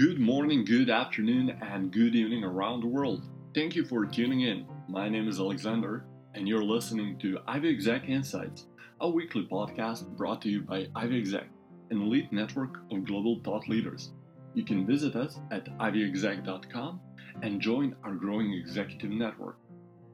Good 0.00 0.18
morning, 0.18 0.64
good 0.64 0.88
afternoon, 0.88 1.58
and 1.60 1.92
good 1.92 2.14
evening 2.14 2.42
around 2.42 2.80
the 2.80 2.86
world. 2.86 3.22
Thank 3.54 3.76
you 3.76 3.84
for 3.84 4.06
tuning 4.06 4.40
in. 4.40 4.64
My 4.88 5.10
name 5.10 5.28
is 5.28 5.38
Alexander, 5.38 6.06
and 6.34 6.48
you're 6.48 6.64
listening 6.64 7.18
to 7.18 7.40
Ivy 7.46 7.68
Exec 7.68 8.08
Insights, 8.08 8.64
a 9.02 9.10
weekly 9.10 9.46
podcast 9.52 10.08
brought 10.16 10.40
to 10.40 10.48
you 10.48 10.62
by 10.62 10.86
Ivy 10.96 11.18
Exec, 11.18 11.48
an 11.90 12.00
elite 12.00 12.32
network 12.32 12.78
of 12.90 13.04
global 13.04 13.42
thought 13.44 13.68
leaders. 13.68 14.12
You 14.54 14.64
can 14.64 14.86
visit 14.86 15.16
us 15.16 15.38
at 15.50 15.66
ivyexec.com 15.78 17.00
and 17.42 17.60
join 17.60 17.94
our 18.02 18.14
growing 18.14 18.54
executive 18.54 19.10
network. 19.10 19.58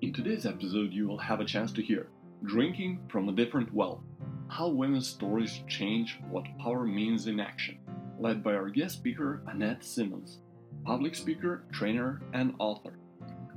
In 0.02 0.12
today's 0.12 0.46
episode, 0.46 0.92
you 0.92 1.06
will 1.06 1.18
have 1.18 1.38
a 1.38 1.44
chance 1.44 1.70
to 1.74 1.80
hear 1.80 2.08
Drinking 2.42 3.06
from 3.08 3.28
a 3.28 3.32
Different 3.32 3.72
Well 3.72 4.02
How 4.48 4.66
Women's 4.66 5.06
Stories 5.06 5.60
Change 5.68 6.18
What 6.28 6.44
Power 6.58 6.84
Means 6.86 7.28
in 7.28 7.38
Action 7.38 7.78
led 8.18 8.42
by 8.42 8.54
our 8.54 8.68
guest 8.68 8.94
speaker, 8.96 9.42
Annette 9.46 9.84
Simmons, 9.84 10.38
public 10.84 11.14
speaker, 11.14 11.64
trainer, 11.72 12.22
and 12.32 12.54
author. 12.58 12.98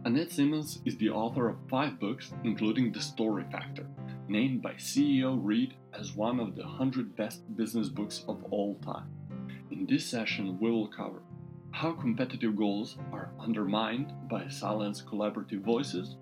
Annette 0.06 0.32
Simmons 0.32 0.80
is 0.86 0.98
the 0.98 1.10
author 1.10 1.50
of 1.50 1.58
five 1.70 2.00
books, 2.00 2.32
including 2.44 2.92
The 2.92 3.02
Story 3.02 3.46
Factor, 3.52 3.86
named 4.28 4.62
by 4.62 4.74
CEO 4.74 5.38
Read 5.42 5.76
as 5.94 6.16
one 6.16 6.40
of 6.40 6.56
the 6.56 6.64
100 6.64 7.16
best 7.16 7.42
business 7.58 7.90
books 7.90 8.24
of 8.28 8.44
all 8.52 8.76
time. 8.76 9.10
In 9.72 9.86
this 9.86 10.06
session, 10.06 10.58
we 10.60 10.72
will 10.72 10.88
cover 10.88 11.22
how 11.72 11.92
competitive 11.92 12.56
goals 12.56 12.98
are 13.12 13.32
undermined 13.40 14.12
by 14.30 14.48
silenced 14.48 15.06
collaborative 15.06 15.62
voices, 15.62 16.16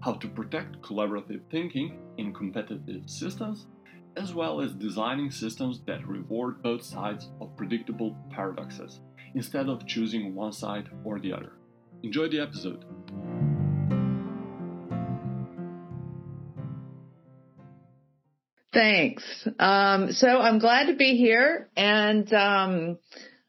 how 0.00 0.14
to 0.14 0.28
protect 0.28 0.80
collaborative 0.82 1.42
thinking 1.50 1.98
in 2.16 2.32
competitive 2.32 3.02
systems, 3.06 3.66
as 4.16 4.32
well 4.32 4.60
as 4.60 4.72
designing 4.72 5.30
systems 5.30 5.80
that 5.86 6.06
reward 6.06 6.62
both 6.62 6.82
sides 6.82 7.28
of 7.40 7.56
predictable 7.56 8.16
paradoxes, 8.30 9.00
instead 9.34 9.68
of 9.68 9.86
choosing 9.86 10.34
one 10.34 10.52
side 10.52 10.88
or 11.04 11.20
the 11.20 11.32
other. 11.32 11.52
Enjoy 12.02 12.28
the 12.28 12.40
episode. 12.40 12.84
Thanks. 18.72 19.24
Um, 19.58 20.12
so 20.12 20.28
I'm 20.28 20.58
glad 20.58 20.86
to 20.86 20.96
be 20.96 21.16
here, 21.16 21.70
and 21.76 22.30
um, 22.34 22.98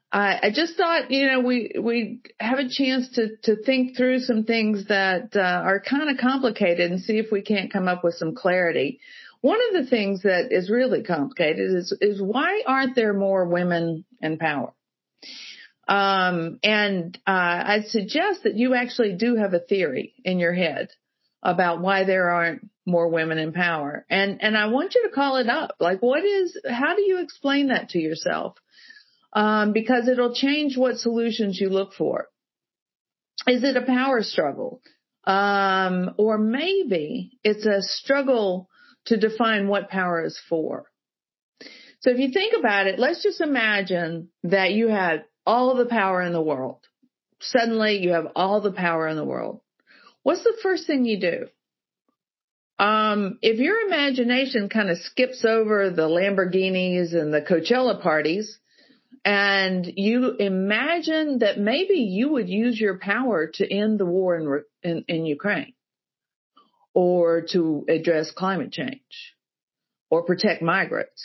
I, 0.09 0.39
I, 0.43 0.51
just 0.53 0.77
thought, 0.77 1.11
you 1.11 1.27
know, 1.27 1.41
we 1.41 1.73
we 1.77 2.21
have 2.39 2.59
a 2.59 2.69
chance 2.69 3.09
to 3.15 3.35
to 3.43 3.61
think 3.61 3.97
through 3.97 4.19
some 4.19 4.45
things 4.45 4.85
that 4.87 5.35
uh, 5.35 5.39
are 5.39 5.81
kind 5.81 6.09
of 6.09 6.17
complicated 6.17 6.91
and 6.91 7.01
see 7.01 7.17
if 7.17 7.29
we 7.29 7.41
can't 7.41 7.71
come 7.71 7.89
up 7.89 8.05
with 8.05 8.15
some 8.15 8.35
clarity. 8.35 9.01
One 9.47 9.59
of 9.69 9.81
the 9.81 9.89
things 9.89 10.23
that 10.23 10.51
is 10.51 10.69
really 10.69 11.03
complicated 11.03 11.73
is, 11.73 11.95
is 12.01 12.21
why 12.21 12.63
aren't 12.67 12.95
there 12.95 13.13
more 13.13 13.45
women 13.45 14.03
in 14.19 14.37
power? 14.37 14.73
Um, 15.87 16.59
and 16.63 17.17
uh, 17.25 17.63
I'd 17.65 17.87
suggest 17.87 18.43
that 18.43 18.55
you 18.55 18.73
actually 18.73 19.13
do 19.13 19.37
have 19.37 19.53
a 19.53 19.61
theory 19.61 20.15
in 20.25 20.39
your 20.39 20.51
head 20.53 20.89
about 21.41 21.79
why 21.79 22.03
there 22.03 22.29
aren't 22.29 22.69
more 22.85 23.07
women 23.07 23.37
in 23.37 23.53
power. 23.53 24.05
And 24.09 24.43
and 24.43 24.57
I 24.57 24.65
want 24.67 24.95
you 24.95 25.03
to 25.07 25.15
call 25.15 25.37
it 25.37 25.47
up. 25.47 25.75
Like, 25.79 26.01
what 26.01 26.25
is? 26.25 26.59
How 26.69 26.97
do 26.97 27.03
you 27.03 27.19
explain 27.21 27.69
that 27.69 27.87
to 27.91 27.99
yourself? 27.99 28.57
Um, 29.31 29.71
because 29.71 30.09
it'll 30.09 30.35
change 30.35 30.77
what 30.77 30.97
solutions 30.97 31.57
you 31.57 31.69
look 31.69 31.93
for. 31.93 32.27
Is 33.47 33.63
it 33.63 33.77
a 33.77 33.85
power 33.85 34.23
struggle? 34.23 34.81
Um, 35.23 36.15
or 36.17 36.37
maybe 36.37 37.39
it's 37.45 37.65
a 37.65 37.81
struggle 37.81 38.67
to 39.07 39.17
define 39.17 39.67
what 39.67 39.89
power 39.89 40.23
is 40.23 40.39
for. 40.49 40.85
So 42.01 42.11
if 42.11 42.19
you 42.19 42.31
think 42.31 42.53
about 42.57 42.87
it, 42.87 42.99
let's 42.99 43.23
just 43.23 43.41
imagine 43.41 44.29
that 44.43 44.71
you 44.71 44.87
had 44.87 45.25
all 45.45 45.75
the 45.75 45.85
power 45.85 46.21
in 46.21 46.33
the 46.33 46.41
world. 46.41 46.79
Suddenly 47.41 47.97
you 47.97 48.11
have 48.11 48.27
all 48.35 48.61
the 48.61 48.71
power 48.71 49.07
in 49.07 49.15
the 49.15 49.25
world. 49.25 49.61
What's 50.23 50.43
the 50.43 50.57
first 50.61 50.85
thing 50.85 51.05
you 51.05 51.19
do? 51.19 51.47
Um, 52.83 53.39
if 53.41 53.59
your 53.59 53.87
imagination 53.87 54.69
kind 54.69 54.89
of 54.89 54.99
skips 54.99 55.43
over 55.43 55.89
the 55.89 56.07
Lamborghinis 56.07 57.15
and 57.15 57.33
the 57.33 57.41
Coachella 57.41 58.01
parties 58.01 58.59
and 59.25 59.91
you 59.95 60.35
imagine 60.35 61.39
that 61.39 61.57
maybe 61.57 61.95
you 61.95 62.33
would 62.33 62.47
use 62.47 62.79
your 62.79 62.99
power 62.99 63.49
to 63.55 63.73
end 63.73 63.99
the 63.99 64.05
war 64.05 64.37
in, 64.37 64.63
in, 64.83 65.05
in 65.07 65.25
Ukraine 65.25 65.73
or 66.97 67.43
to 67.51 67.85
address 67.87 68.31
climate 68.31 68.71
change 68.71 69.35
or 70.09 70.23
protect 70.23 70.63
migrants. 70.63 71.23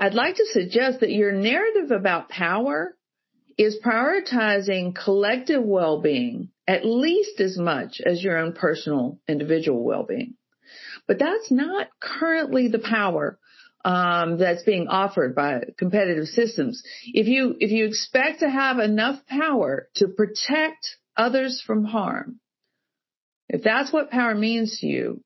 I'd 0.00 0.14
like 0.14 0.34
to 0.34 0.46
suggest 0.50 0.98
that 0.98 1.12
your 1.12 1.30
narrative 1.30 1.92
about 1.92 2.28
power 2.28 2.96
is 3.56 3.78
prioritizing 3.86 4.96
collective 4.96 5.62
well-being 5.62 6.48
at 6.66 6.84
least 6.84 7.38
as 7.38 7.56
much 7.56 8.00
as 8.04 8.20
your 8.20 8.36
own 8.36 8.52
personal 8.52 9.20
individual 9.28 9.84
well-being. 9.84 10.34
But 11.06 11.20
that's 11.20 11.52
not 11.52 11.86
currently 12.00 12.66
the 12.66 12.80
power 12.80 13.38
um, 13.84 14.38
that's 14.38 14.64
being 14.64 14.88
offered 14.88 15.36
by 15.36 15.66
competitive 15.78 16.26
systems. 16.26 16.82
If 17.04 17.28
you 17.28 17.54
if 17.60 17.70
you 17.70 17.86
expect 17.86 18.40
to 18.40 18.50
have 18.50 18.80
enough 18.80 19.24
power 19.26 19.88
to 19.96 20.08
protect 20.08 20.96
others 21.16 21.62
from 21.64 21.84
harm, 21.84 22.40
if 23.48 23.62
that's 23.62 23.92
what 23.92 24.10
power 24.10 24.34
means 24.34 24.80
to 24.80 24.86
you, 24.86 25.20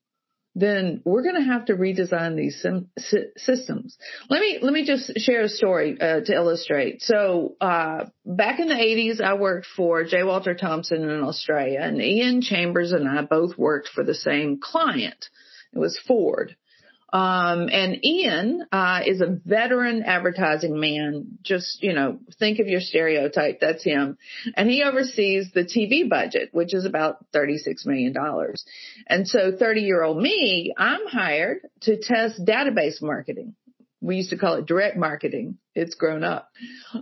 then 0.57 1.01
we're 1.05 1.21
going 1.21 1.35
to 1.35 1.53
have 1.53 1.65
to 1.65 1.75
redesign 1.75 2.35
these 2.35 2.59
sim- 2.59 2.89
systems. 3.37 3.95
Let 4.27 4.41
me 4.41 4.57
let 4.59 4.73
me 4.73 4.85
just 4.85 5.19
share 5.19 5.41
a 5.41 5.49
story 5.49 5.95
uh, 6.01 6.21
to 6.21 6.33
illustrate. 6.33 7.03
So 7.03 7.55
uh, 7.61 8.05
back 8.25 8.59
in 8.59 8.67
the 8.67 8.73
80s, 8.73 9.21
I 9.21 9.35
worked 9.35 9.67
for 9.67 10.03
J. 10.03 10.23
Walter 10.23 10.55
Thompson 10.55 11.07
in 11.07 11.21
Australia, 11.21 11.79
and 11.81 12.01
Ian 12.01 12.41
Chambers 12.41 12.91
and 12.91 13.07
I 13.07 13.21
both 13.21 13.55
worked 13.55 13.89
for 13.89 14.03
the 14.03 14.15
same 14.15 14.59
client. 14.59 15.27
It 15.73 15.79
was 15.79 15.99
Ford. 16.07 16.55
Um, 17.13 17.69
and 17.71 18.03
Ian, 18.05 18.65
uh, 18.71 19.01
is 19.05 19.21
a 19.21 19.39
veteran 19.45 20.03
advertising 20.03 20.79
man. 20.79 21.37
Just, 21.41 21.81
you 21.81 21.93
know, 21.93 22.19
think 22.37 22.59
of 22.59 22.67
your 22.67 22.81
stereotype. 22.81 23.59
That's 23.61 23.83
him. 23.83 24.17
And 24.55 24.69
he 24.69 24.83
oversees 24.83 25.51
the 25.53 25.63
TV 25.63 26.09
budget, 26.09 26.49
which 26.51 26.73
is 26.73 26.85
about 26.85 27.25
$36 27.33 27.85
million. 27.85 28.13
And 29.07 29.27
so 29.27 29.53
30 29.57 29.81
year 29.81 30.03
old 30.03 30.21
me, 30.21 30.73
I'm 30.77 31.07
hired 31.07 31.59
to 31.81 31.97
test 31.97 32.43
database 32.45 33.01
marketing. 33.01 33.55
We 33.99 34.17
used 34.17 34.29
to 34.29 34.37
call 34.37 34.55
it 34.55 34.67
direct 34.67 34.95
marketing. 34.95 35.57
It's 35.73 35.95
grown 35.95 36.23
up. 36.23 36.49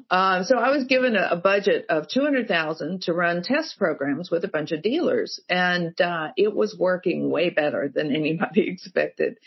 Um, 0.09 0.43
so 0.43 0.57
I 0.57 0.69
was 0.69 0.85
given 0.85 1.15
a, 1.15 1.29
a 1.31 1.35
budget 1.35 1.87
of 1.89 2.07
200,000 2.07 3.01
to 3.03 3.13
run 3.13 3.43
test 3.43 3.77
programs 3.77 4.31
with 4.31 4.45
a 4.45 4.47
bunch 4.47 4.71
of 4.71 4.81
dealers 4.81 5.41
and, 5.49 5.99
uh, 5.99 6.29
it 6.37 6.55
was 6.55 6.75
working 6.79 7.29
way 7.29 7.49
better 7.49 7.91
than 7.93 8.15
anybody 8.15 8.69
expected. 8.69 9.37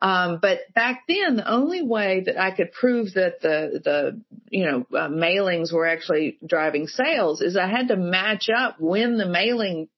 Um, 0.00 0.38
but 0.40 0.60
back 0.74 1.04
then, 1.08 1.36
the 1.36 1.50
only 1.50 1.82
way 1.82 2.22
that 2.26 2.40
I 2.40 2.52
could 2.52 2.72
prove 2.72 3.14
that 3.14 3.40
the 3.40 3.80
the 3.82 4.22
you 4.48 4.64
know 4.64 4.86
uh, 4.96 5.08
mailings 5.08 5.72
were 5.72 5.86
actually 5.86 6.38
driving 6.46 6.86
sales 6.86 7.40
is 7.40 7.56
I 7.56 7.68
had 7.68 7.88
to 7.88 7.96
match 7.96 8.48
up 8.54 8.76
when 8.78 9.18
the 9.18 9.26
mailing 9.26 9.88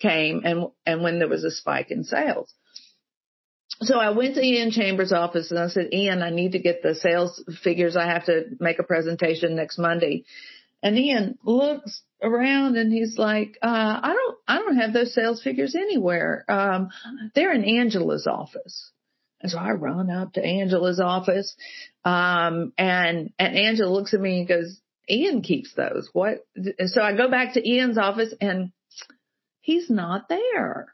came 0.00 0.42
and 0.44 0.66
and 0.84 1.02
when 1.02 1.18
there 1.18 1.28
was 1.28 1.44
a 1.44 1.50
spike 1.50 1.90
in 1.90 2.02
sales. 2.02 2.52
So 3.80 3.98
I 3.98 4.10
went 4.10 4.34
to 4.36 4.42
Ian 4.42 4.70
Chambers' 4.70 5.12
office 5.12 5.50
and 5.50 5.60
I 5.60 5.68
said, 5.68 5.92
Ian, 5.92 6.22
I 6.22 6.30
need 6.30 6.52
to 6.52 6.58
get 6.58 6.82
the 6.82 6.94
sales 6.94 7.42
figures. 7.62 7.94
I 7.94 8.06
have 8.06 8.24
to 8.24 8.44
make 8.58 8.78
a 8.78 8.84
presentation 8.84 9.54
next 9.54 9.78
Monday. 9.78 10.24
And 10.82 10.96
Ian 10.96 11.38
looks 11.42 12.02
around 12.22 12.76
and 12.76 12.90
he's 12.90 13.18
like, 13.18 13.58
uh, 13.62 14.00
I 14.02 14.14
don't, 14.14 14.38
I 14.48 14.58
don't 14.58 14.76
have 14.76 14.94
those 14.94 15.12
sales 15.12 15.42
figures 15.42 15.74
anywhere. 15.74 16.44
Um, 16.48 16.88
they're 17.34 17.52
in 17.52 17.64
Angela's 17.64 18.26
office. 18.26 18.90
And 19.40 19.50
so 19.50 19.58
I 19.58 19.72
run 19.72 20.10
up 20.10 20.32
to 20.34 20.44
Angela's 20.44 21.00
office. 21.00 21.54
Um, 22.04 22.72
and, 22.78 23.32
and 23.38 23.56
Angela 23.56 23.90
looks 23.90 24.14
at 24.14 24.20
me 24.20 24.40
and 24.40 24.48
goes, 24.48 24.80
Ian 25.08 25.42
keeps 25.42 25.72
those. 25.74 26.08
What? 26.12 26.46
So 26.86 27.00
I 27.02 27.16
go 27.16 27.30
back 27.30 27.54
to 27.54 27.68
Ian's 27.68 27.98
office 27.98 28.34
and 28.40 28.72
he's 29.60 29.88
not 29.90 30.28
there. 30.28 30.88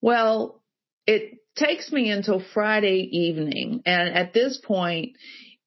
Well, 0.00 0.62
it 1.06 1.38
takes 1.56 1.92
me 1.92 2.10
until 2.10 2.42
Friday 2.54 3.08
evening. 3.10 3.82
And 3.84 4.14
at 4.14 4.32
this 4.32 4.58
point, 4.64 5.16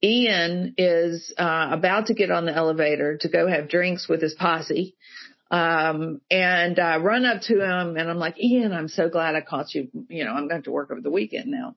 Ian 0.02 0.74
is 0.78 1.34
uh, 1.38 1.69
about 1.72 2.08
to 2.08 2.13
get 2.13 2.31
on 2.31 2.46
the 2.46 2.56
elevator 2.56 3.18
to 3.22 3.30
go 3.30 3.48
have 3.48 3.69
drinks 3.69 4.10
with 4.10 4.22
his 4.22 4.34
posse. 4.34 4.96
Um, 5.51 6.22
and 6.31 6.80
I 6.80 6.98
run 6.98 7.25
up 7.25 7.42
to 7.44 7.62
him 7.62 7.95
and 7.98 8.10
I'm 8.10 8.18
like, 8.18 8.40
Ian, 8.40 8.74
I'm 8.74 8.88
so 8.88 9.10
glad 9.10 9.36
I 9.36 9.42
caught 9.42 9.74
you. 9.75 9.90
You 10.10 10.25
know, 10.25 10.31
I'm 10.31 10.48
going 10.48 10.63
to 10.63 10.72
work 10.72 10.90
over 10.92 11.01
the 11.01 11.12
weekend 11.12 11.51
now. 11.51 11.75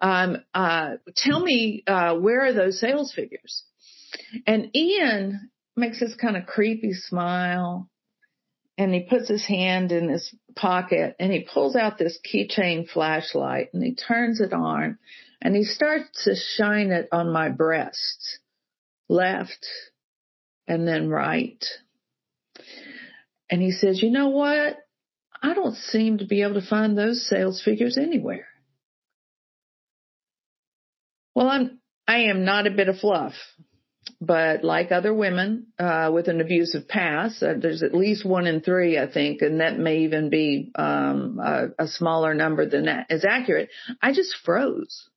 Um, 0.00 0.38
uh, 0.54 0.96
tell 1.16 1.40
me, 1.40 1.82
uh, 1.86 2.14
where 2.14 2.46
are 2.46 2.52
those 2.52 2.80
sales 2.80 3.12
figures? 3.12 3.64
And 4.46 4.74
Ian 4.74 5.50
makes 5.76 6.00
this 6.00 6.14
kind 6.14 6.36
of 6.36 6.46
creepy 6.46 6.92
smile 6.92 7.88
and 8.78 8.94
he 8.94 9.00
puts 9.00 9.28
his 9.28 9.44
hand 9.44 9.92
in 9.92 10.08
his 10.08 10.34
pocket 10.56 11.16
and 11.18 11.32
he 11.32 11.46
pulls 11.52 11.76
out 11.76 11.98
this 11.98 12.18
keychain 12.24 12.88
flashlight 12.88 13.68
and 13.74 13.82
he 13.82 13.94
turns 13.94 14.40
it 14.40 14.52
on 14.52 14.98
and 15.42 15.54
he 15.54 15.64
starts 15.64 16.24
to 16.24 16.34
shine 16.34 16.90
it 16.90 17.08
on 17.12 17.32
my 17.32 17.48
breast, 17.48 18.38
left 19.08 19.66
and 20.66 20.86
then 20.86 21.08
right. 21.08 21.64
And 23.50 23.60
he 23.60 23.72
says, 23.72 24.02
you 24.02 24.10
know 24.10 24.28
what? 24.28 24.76
I 25.42 25.54
don't 25.54 25.76
seem 25.76 26.18
to 26.18 26.26
be 26.26 26.42
able 26.42 26.60
to 26.60 26.66
find 26.66 26.96
those 26.96 27.28
sales 27.28 27.62
figures 27.64 27.98
anywhere. 27.98 28.46
Well, 31.34 31.48
I'm, 31.48 31.80
I 32.06 32.24
am 32.24 32.44
not 32.44 32.66
a 32.66 32.70
bit 32.70 32.88
of 32.88 32.98
fluff, 32.98 33.32
but 34.20 34.62
like 34.62 34.92
other 34.92 35.14
women, 35.14 35.68
uh, 35.78 36.10
with 36.12 36.28
an 36.28 36.40
abusive 36.40 36.86
past, 36.86 37.42
uh, 37.42 37.54
there's 37.60 37.82
at 37.82 37.94
least 37.94 38.24
one 38.24 38.46
in 38.46 38.60
three, 38.60 38.98
I 38.98 39.10
think, 39.10 39.40
and 39.40 39.60
that 39.60 39.78
may 39.78 40.00
even 40.00 40.28
be, 40.28 40.70
um, 40.74 41.40
a, 41.42 41.68
a 41.78 41.88
smaller 41.88 42.34
number 42.34 42.68
than 42.68 42.84
that 42.84 43.06
is 43.10 43.24
accurate. 43.24 43.70
I 44.02 44.12
just 44.12 44.34
froze. 44.44 45.08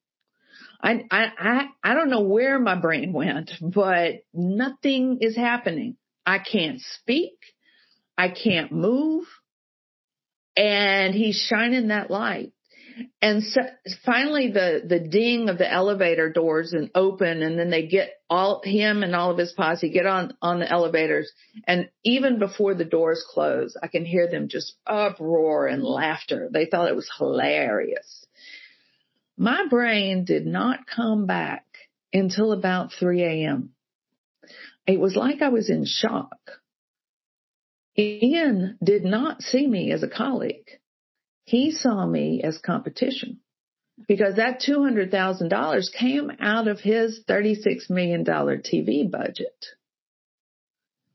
I, 0.81 1.03
I, 1.11 1.25
I, 1.37 1.65
I 1.83 1.93
don't 1.93 2.09
know 2.09 2.21
where 2.21 2.59
my 2.59 2.75
brain 2.75 3.13
went, 3.13 3.51
but 3.61 4.23
nothing 4.33 5.19
is 5.21 5.35
happening. 5.35 5.97
I 6.25 6.39
can't 6.39 6.79
speak. 6.79 7.33
I 8.17 8.29
can't 8.29 8.71
move. 8.71 9.25
And 10.55 11.15
he's 11.15 11.37
shining 11.37 11.87
that 11.87 12.11
light. 12.11 12.53
And 13.21 13.43
so 13.43 13.61
finally 14.05 14.51
the, 14.51 14.83
the 14.87 14.99
ding 14.99 15.49
of 15.49 15.57
the 15.57 15.71
elevator 15.71 16.29
doors 16.31 16.73
and 16.73 16.91
open 16.93 17.41
and 17.41 17.57
then 17.57 17.69
they 17.69 17.87
get 17.87 18.11
all 18.29 18.61
him 18.63 19.01
and 19.01 19.15
all 19.15 19.31
of 19.31 19.37
his 19.37 19.51
posse 19.53 19.89
get 19.89 20.05
on, 20.05 20.33
on 20.41 20.59
the 20.59 20.69
elevators. 20.69 21.31
And 21.65 21.89
even 22.03 22.37
before 22.37 22.75
the 22.75 22.85
doors 22.85 23.25
close, 23.27 23.75
I 23.81 23.87
can 23.87 24.05
hear 24.05 24.29
them 24.29 24.47
just 24.47 24.75
uproar 24.85 25.67
and 25.67 25.83
laughter. 25.83 26.49
They 26.51 26.65
thought 26.65 26.89
it 26.89 26.95
was 26.95 27.09
hilarious. 27.17 28.25
My 29.37 29.65
brain 29.69 30.25
did 30.25 30.45
not 30.45 30.85
come 30.85 31.25
back 31.25 31.65
until 32.13 32.51
about 32.51 32.91
3 32.99 33.23
a.m. 33.23 33.71
It 34.85 34.99
was 34.99 35.15
like 35.15 35.41
I 35.41 35.49
was 35.49 35.69
in 35.69 35.85
shock. 35.85 36.37
Ian 37.97 38.77
did 38.83 39.03
not 39.03 39.41
see 39.41 39.67
me 39.67 39.91
as 39.91 40.03
a 40.03 40.07
colleague. 40.07 40.67
He 41.45 41.71
saw 41.71 42.05
me 42.05 42.41
as 42.43 42.57
competition 42.57 43.39
because 44.07 44.35
that 44.35 44.61
$200,000 44.61 45.93
came 45.93 46.31
out 46.39 46.67
of 46.67 46.79
his 46.79 47.21
$36 47.29 47.89
million 47.89 48.25
TV 48.25 49.09
budget. 49.09 49.65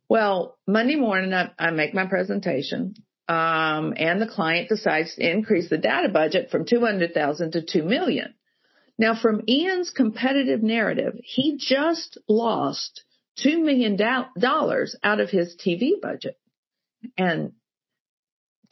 Well, 0.09 0.57
Monday 0.67 0.97
morning, 0.97 1.35
I, 1.35 1.51
I 1.59 1.71
make 1.71 1.93
my 1.93 2.07
presentation, 2.07 2.95
um, 3.29 3.95
and 3.97 4.23
the 4.23 4.31
client 4.33 4.69
decides 4.69 5.15
to 5.17 5.31
increase 5.31 5.69
the 5.69 5.77
data 5.77 6.09
budget 6.09 6.51
from 6.51 6.65
200,000 6.65 7.53
to 7.53 7.63
2 7.63 7.83
million. 7.83 8.35
Now, 8.97 9.15
from 9.21 9.43
Ian's 9.49 9.91
competitive 9.91 10.63
narrative, 10.63 11.15
he 11.23 11.59
just 11.59 12.19
lost 12.29 13.05
$2 13.45 13.63
million 13.63 14.01
out 14.01 15.21
of 15.21 15.31
his 15.31 15.57
TV 15.57 16.01
budget. 16.01 16.39
And 17.17 17.53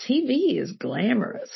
TV 0.01 0.61
is 0.61 0.73
glamorous. 0.73 1.51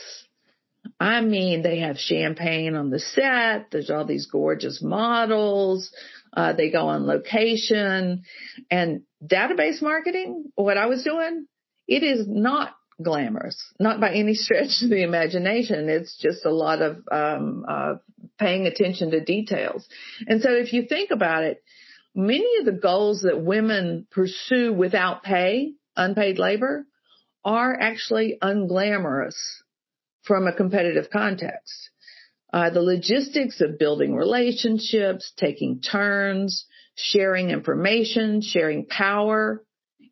I 0.98 1.20
mean, 1.20 1.62
they 1.62 1.80
have 1.80 1.98
champagne 1.98 2.74
on 2.74 2.90
the 2.90 2.98
set. 2.98 3.70
There's 3.70 3.90
all 3.90 4.06
these 4.06 4.26
gorgeous 4.26 4.82
models. 4.82 5.92
Uh, 6.32 6.52
they 6.52 6.70
go 6.70 6.88
on 6.88 7.06
location 7.06 8.22
and 8.70 9.02
database 9.24 9.82
marketing, 9.82 10.44
what 10.54 10.78
I 10.78 10.86
was 10.86 11.02
doing, 11.02 11.46
it 11.86 12.02
is 12.02 12.26
not 12.28 12.74
glamorous, 13.02 13.56
not 13.78 14.00
by 14.00 14.12
any 14.12 14.34
stretch 14.34 14.82
of 14.82 14.90
the 14.90 15.02
imagination. 15.02 15.88
It's 15.88 16.16
just 16.16 16.44
a 16.44 16.50
lot 16.50 16.82
of, 16.82 16.98
um, 17.10 17.64
uh, 17.66 17.94
paying 18.38 18.66
attention 18.66 19.10
to 19.10 19.24
details. 19.24 19.86
And 20.26 20.40
so 20.42 20.50
if 20.52 20.72
you 20.72 20.84
think 20.86 21.10
about 21.10 21.44
it, 21.44 21.62
many 22.14 22.58
of 22.58 22.64
the 22.64 22.72
goals 22.72 23.22
that 23.22 23.42
women 23.42 24.06
pursue 24.10 24.72
without 24.72 25.22
pay, 25.22 25.72
unpaid 26.00 26.38
labor, 26.38 26.86
are 27.44 27.78
actually 27.78 28.38
unglamorous 28.42 29.36
from 30.22 30.46
a 30.46 30.52
competitive 30.52 31.10
context. 31.10 31.90
Uh, 32.52 32.70
the 32.70 32.82
logistics 32.82 33.60
of 33.60 33.78
building 33.78 34.14
relationships, 34.14 35.32
taking 35.36 35.80
turns, 35.80 36.66
sharing 36.96 37.50
information, 37.50 38.42
sharing 38.42 38.86
power, 38.86 39.62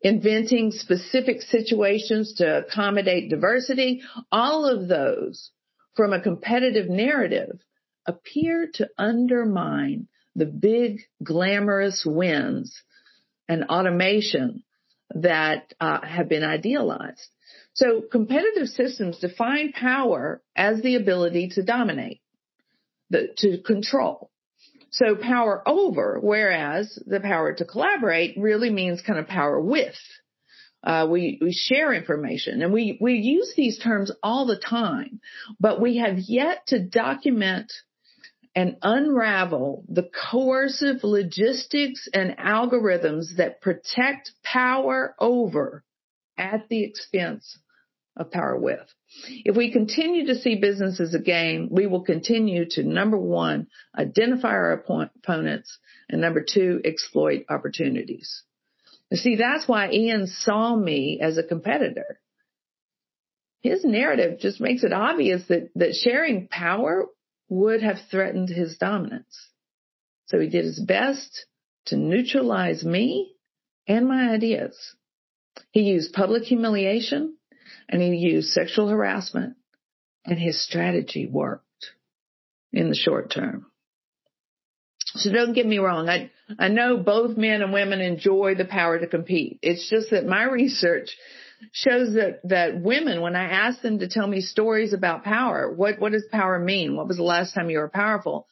inventing 0.01 0.71
specific 0.71 1.41
situations 1.41 2.35
to 2.35 2.59
accommodate 2.59 3.29
diversity, 3.29 4.01
all 4.31 4.65
of 4.65 4.87
those 4.87 5.51
from 5.95 6.13
a 6.13 6.21
competitive 6.21 6.89
narrative 6.89 7.59
appear 8.05 8.69
to 8.73 8.87
undermine 8.97 10.07
the 10.35 10.45
big 10.45 11.01
glamorous 11.21 12.05
wins 12.05 12.81
and 13.49 13.65
automation 13.65 14.63
that 15.15 15.73
uh, 15.79 16.01
have 16.05 16.29
been 16.29 16.43
idealized. 16.43 17.27
So 17.73 18.01
competitive 18.11 18.67
systems 18.67 19.19
define 19.19 19.71
power 19.71 20.41
as 20.55 20.81
the 20.81 20.95
ability 20.95 21.49
to 21.55 21.63
dominate, 21.63 22.21
the, 23.09 23.29
to 23.37 23.61
control. 23.61 24.31
So 24.91 25.15
power 25.15 25.61
over, 25.67 26.19
whereas 26.21 27.01
the 27.05 27.19
power 27.19 27.53
to 27.53 27.65
collaborate 27.65 28.35
really 28.37 28.69
means 28.69 29.01
kind 29.01 29.19
of 29.19 29.27
power 29.27 29.59
with. 29.59 29.95
Uh, 30.83 31.05
we, 31.09 31.37
we 31.41 31.51
share 31.51 31.93
information 31.93 32.61
and 32.61 32.71
we, 32.71 32.97
we 33.01 33.15
use 33.15 33.53
these 33.55 33.79
terms 33.79 34.11
all 34.23 34.45
the 34.45 34.57
time, 34.57 35.19
but 35.59 35.81
we 35.81 35.97
have 35.97 36.17
yet 36.17 36.65
to 36.67 36.79
document 36.79 37.71
and 38.59 38.75
unravel 38.81 39.85
the 39.87 40.09
coercive 40.29 41.01
logistics 41.01 42.09
and 42.13 42.37
algorithms 42.37 43.37
that 43.37 43.61
protect 43.61 44.33
power 44.43 45.15
over 45.17 45.85
at 46.37 46.67
the 46.67 46.83
expense 46.83 47.57
of 48.17 48.29
power 48.31 48.57
with. 48.57 48.85
If 49.45 49.55
we 49.55 49.71
continue 49.71 50.25
to 50.25 50.35
see 50.35 50.55
business 50.55 50.99
as 50.99 51.13
a 51.13 51.19
game, 51.19 51.69
we 51.71 51.87
will 51.87 52.03
continue 52.03 52.65
to 52.71 52.83
number 52.83 53.17
one, 53.17 53.67
identify 53.97 54.49
our 54.49 54.73
opponents 54.73 55.79
and 56.09 56.19
number 56.19 56.43
two, 56.45 56.81
exploit 56.83 57.45
opportunities. 57.49 58.43
You 59.09 59.15
see, 59.15 59.37
that's 59.37 59.69
why 59.69 59.89
Ian 59.89 60.27
saw 60.27 60.75
me 60.75 61.21
as 61.21 61.37
a 61.37 61.43
competitor. 61.43 62.19
His 63.61 63.85
narrative 63.85 64.41
just 64.41 64.59
makes 64.59 64.83
it 64.83 64.91
obvious 64.91 65.43
that, 65.47 65.69
that 65.75 65.93
sharing 65.93 66.49
power 66.49 67.05
would 67.49 67.81
have 67.81 67.97
threatened 68.09 68.49
his 68.49 68.77
dominance. 68.77 69.49
So 70.27 70.39
he 70.39 70.47
did 70.47 70.65
his 70.65 70.79
best 70.79 71.45
to 71.87 71.97
neutralize 71.97 72.83
me 72.83 73.33
and 73.87 74.07
my 74.07 74.31
ideas. 74.31 74.95
He 75.71 75.81
used 75.81 76.13
public 76.13 76.43
humiliation 76.43 77.35
and 77.89 78.01
he 78.01 78.15
used 78.15 78.49
sexual 78.49 78.87
harassment 78.87 79.55
and 80.25 80.39
his 80.39 80.63
strategy 80.63 81.27
worked 81.27 81.65
in 82.71 82.89
the 82.89 82.95
short 82.95 83.31
term. 83.31 83.65
So 85.15 85.31
don't 85.31 85.53
get 85.53 85.65
me 85.65 85.79
wrong. 85.79 86.07
I, 86.07 86.29
I 86.59 86.67
know 86.67 86.97
both 86.97 87.35
men 87.35 87.63
and 87.63 87.73
women 87.73 87.99
enjoy 87.99 88.53
the 88.55 88.65
power 88.65 88.99
to 88.99 89.07
compete. 89.07 89.57
It's 89.63 89.89
just 89.89 90.11
that 90.11 90.27
my 90.27 90.43
research 90.43 91.09
shows 91.71 92.13
that 92.13 92.41
that 92.45 92.79
women, 92.81 93.21
when 93.21 93.35
I 93.35 93.43
ask 93.43 93.81
them 93.81 93.99
to 93.99 94.07
tell 94.07 94.27
me 94.27 94.41
stories 94.41 94.93
about 94.93 95.23
power, 95.23 95.71
what 95.71 95.99
what 95.99 96.11
does 96.11 96.25
power 96.31 96.59
mean? 96.59 96.95
What 96.95 97.07
was 97.07 97.17
the 97.17 97.23
last 97.23 97.53
time 97.53 97.69
you 97.69 97.79
were 97.79 97.89
powerful? 97.89 98.47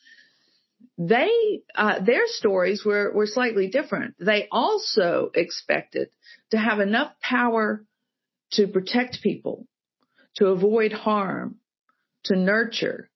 They 0.97 1.61
uh, 1.75 1.99
their 1.99 2.25
stories 2.25 2.83
were 2.85 3.11
were 3.13 3.27
slightly 3.27 3.69
different. 3.69 4.15
They 4.19 4.47
also 4.51 5.31
expected 5.33 6.09
to 6.51 6.57
have 6.57 6.79
enough 6.79 7.11
power 7.21 7.85
to 8.53 8.67
protect 8.67 9.21
people, 9.21 9.67
to 10.37 10.47
avoid 10.47 10.91
harm, 10.91 11.57
to 12.25 12.35
nurture. 12.35 13.09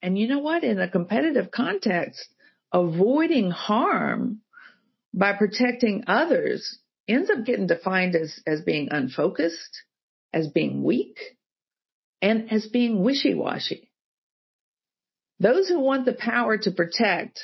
And 0.00 0.18
you 0.18 0.28
know 0.28 0.40
what? 0.40 0.64
In 0.64 0.80
a 0.80 0.88
competitive 0.88 1.50
context, 1.50 2.26
avoiding 2.72 3.50
harm 3.50 4.40
by 5.14 5.34
protecting 5.34 6.04
others 6.06 6.78
ends 7.12 7.30
up 7.30 7.44
getting 7.44 7.66
defined 7.66 8.16
as, 8.16 8.40
as 8.46 8.62
being 8.62 8.88
unfocused, 8.90 9.82
as 10.32 10.48
being 10.48 10.82
weak, 10.82 11.18
and 12.20 12.50
as 12.52 12.66
being 12.66 13.02
wishy-washy. 13.02 13.90
Those 15.40 15.68
who 15.68 15.80
want 15.80 16.04
the 16.04 16.12
power 16.12 16.56
to 16.56 16.70
protect, 16.70 17.40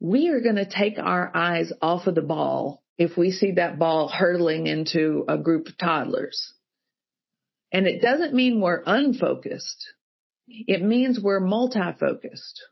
we 0.00 0.28
are 0.28 0.40
going 0.40 0.56
to 0.56 0.68
take 0.68 0.98
our 0.98 1.30
eyes 1.34 1.72
off 1.82 2.06
of 2.06 2.14
the 2.14 2.22
ball 2.22 2.82
if 2.96 3.16
we 3.16 3.30
see 3.30 3.52
that 3.52 3.78
ball 3.78 4.08
hurtling 4.08 4.66
into 4.66 5.24
a 5.28 5.36
group 5.36 5.66
of 5.66 5.76
toddlers. 5.76 6.54
And 7.72 7.86
it 7.86 8.00
doesn't 8.00 8.34
mean 8.34 8.60
we're 8.60 8.82
unfocused. 8.84 9.86
It 10.48 10.82
means 10.82 11.20
we're 11.22 11.40
multi-focused. 11.40 12.62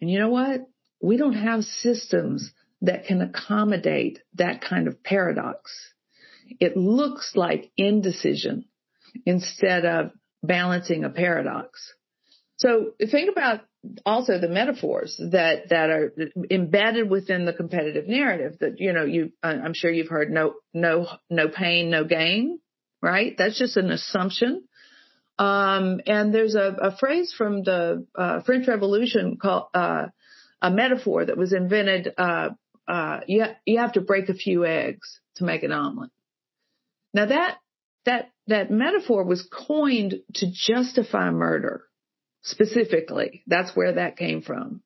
And 0.00 0.10
you 0.10 0.18
know 0.18 0.28
what? 0.28 0.60
We 1.00 1.16
don't 1.16 1.34
have 1.34 1.64
systems 1.64 2.52
that 2.84 3.06
can 3.06 3.20
accommodate 3.20 4.20
that 4.34 4.60
kind 4.62 4.88
of 4.88 5.02
paradox. 5.02 5.72
It 6.60 6.76
looks 6.76 7.32
like 7.34 7.70
indecision 7.76 8.66
instead 9.24 9.84
of 9.84 10.10
balancing 10.42 11.04
a 11.04 11.10
paradox. 11.10 11.92
So 12.56 12.92
think 13.10 13.30
about 13.30 13.62
also 14.06 14.38
the 14.38 14.48
metaphors 14.48 15.20
that 15.32 15.68
that 15.70 15.90
are 15.90 16.12
embedded 16.50 17.10
within 17.10 17.44
the 17.44 17.52
competitive 17.52 18.06
narrative 18.06 18.56
that 18.60 18.80
you 18.80 18.92
know 18.92 19.04
you 19.04 19.32
I'm 19.42 19.74
sure 19.74 19.90
you've 19.90 20.08
heard 20.08 20.30
no 20.30 20.54
no 20.72 21.06
no 21.28 21.48
pain 21.48 21.90
no 21.90 22.04
gain 22.04 22.60
right 23.02 23.34
that's 23.36 23.58
just 23.58 23.76
an 23.76 23.90
assumption 23.90 24.64
um, 25.38 26.00
and 26.06 26.32
there's 26.32 26.54
a, 26.54 26.76
a, 26.80 26.96
phrase 26.96 27.34
from 27.36 27.64
the 27.64 28.06
uh, 28.14 28.42
French 28.42 28.68
Revolution 28.68 29.36
called 29.36 29.64
uh, 29.74 30.06
a 30.62 30.70
metaphor 30.70 31.24
that 31.24 31.36
was 31.36 31.52
invented 31.52 32.14
uh, 32.16 32.50
uh, 32.88 33.20
you 33.26 33.44
you 33.64 33.78
have 33.78 33.92
to 33.92 34.00
break 34.00 34.28
a 34.28 34.34
few 34.34 34.64
eggs 34.64 35.20
to 35.36 35.44
make 35.44 35.62
an 35.62 35.72
omelet 35.72 36.10
now 37.12 37.26
that 37.26 37.58
that 38.04 38.30
that 38.46 38.70
metaphor 38.70 39.24
was 39.24 39.48
coined 39.50 40.16
to 40.34 40.46
justify 40.52 41.30
murder 41.30 41.84
specifically. 42.44 43.42
That's 43.46 43.74
where 43.74 43.94
that 43.94 44.16
came 44.16 44.42
from. 44.42 44.82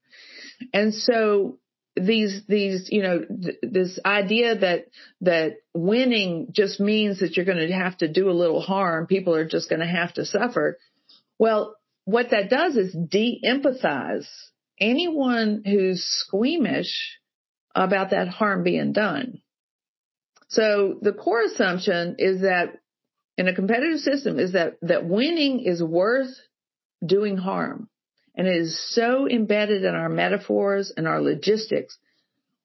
And 0.72 0.94
so 0.94 1.58
these 1.96 2.42
these 2.48 2.88
you 2.90 3.02
know 3.02 3.24
th- 3.24 3.58
this 3.62 3.98
idea 4.04 4.56
that 4.56 4.86
that 5.20 5.56
winning 5.74 6.48
just 6.52 6.78
means 6.80 7.20
that 7.20 7.36
you're 7.36 7.46
going 7.46 7.66
to 7.66 7.74
have 7.74 7.96
to 7.98 8.08
do 8.08 8.30
a 8.30 8.32
little 8.32 8.60
harm 8.60 9.06
people 9.06 9.34
are 9.34 9.48
just 9.48 9.68
going 9.68 9.80
to 9.80 9.86
have 9.86 10.14
to 10.14 10.24
suffer 10.24 10.78
well 11.40 11.74
what 12.04 12.30
that 12.30 12.50
does 12.50 12.76
is 12.76 12.94
de-empathize 12.94 14.28
anyone 14.78 15.62
who's 15.64 16.04
squeamish 16.04 17.18
about 17.84 18.10
that 18.10 18.28
harm 18.28 18.62
being 18.62 18.92
done 18.92 19.40
so 20.48 20.98
the 21.02 21.12
core 21.12 21.42
assumption 21.42 22.16
is 22.18 22.40
that 22.40 22.80
in 23.36 23.48
a 23.48 23.54
competitive 23.54 24.00
system 24.00 24.38
is 24.38 24.52
that 24.52 24.78
that 24.82 25.06
winning 25.06 25.60
is 25.60 25.82
worth 25.82 26.34
doing 27.04 27.36
harm. 27.36 27.88
And 28.34 28.46
it 28.46 28.56
is 28.56 28.94
so 28.94 29.28
embedded 29.28 29.84
in 29.84 29.94
our 29.94 30.08
metaphors 30.08 30.92
and 30.96 31.06
our 31.06 31.20
logistics, 31.20 31.98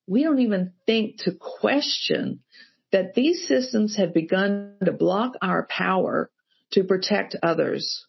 we 0.07 0.23
don't 0.23 0.39
even 0.39 0.73
think 0.85 1.19
to 1.19 1.31
question 1.31 2.39
that 2.91 3.15
these 3.15 3.47
systems 3.47 3.97
have 3.97 4.13
begun 4.13 4.75
to 4.85 4.91
block 4.91 5.33
our 5.41 5.67
power 5.69 6.29
to 6.71 6.83
protect 6.83 7.35
others. 7.41 8.05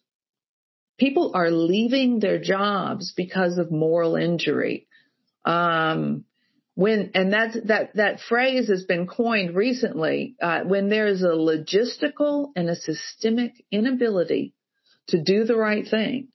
People 0.97 1.31
are 1.33 1.51
leaving 1.51 2.19
their 2.19 2.39
jobs 2.39 3.13
because 3.15 3.57
of 3.57 3.71
moral 3.71 4.15
injury. 4.15 4.87
Um, 5.43 6.25
when 6.75 7.11
and 7.15 7.31
that's 7.31 7.57
that 7.65 7.95
that 7.95 8.19
phrase 8.19 8.67
has 8.67 8.83
been 8.83 9.07
coined 9.07 9.55
recently 9.55 10.35
uh, 10.41 10.61
when 10.61 10.89
there 10.89 11.07
is 11.07 11.23
a 11.23 11.27
logistical 11.27 12.49
and 12.55 12.69
a 12.69 12.75
systemic 12.75 13.53
inability 13.71 14.53
to 15.07 15.21
do 15.21 15.45
the 15.45 15.55
right 15.55 15.87
thing, 15.87 16.27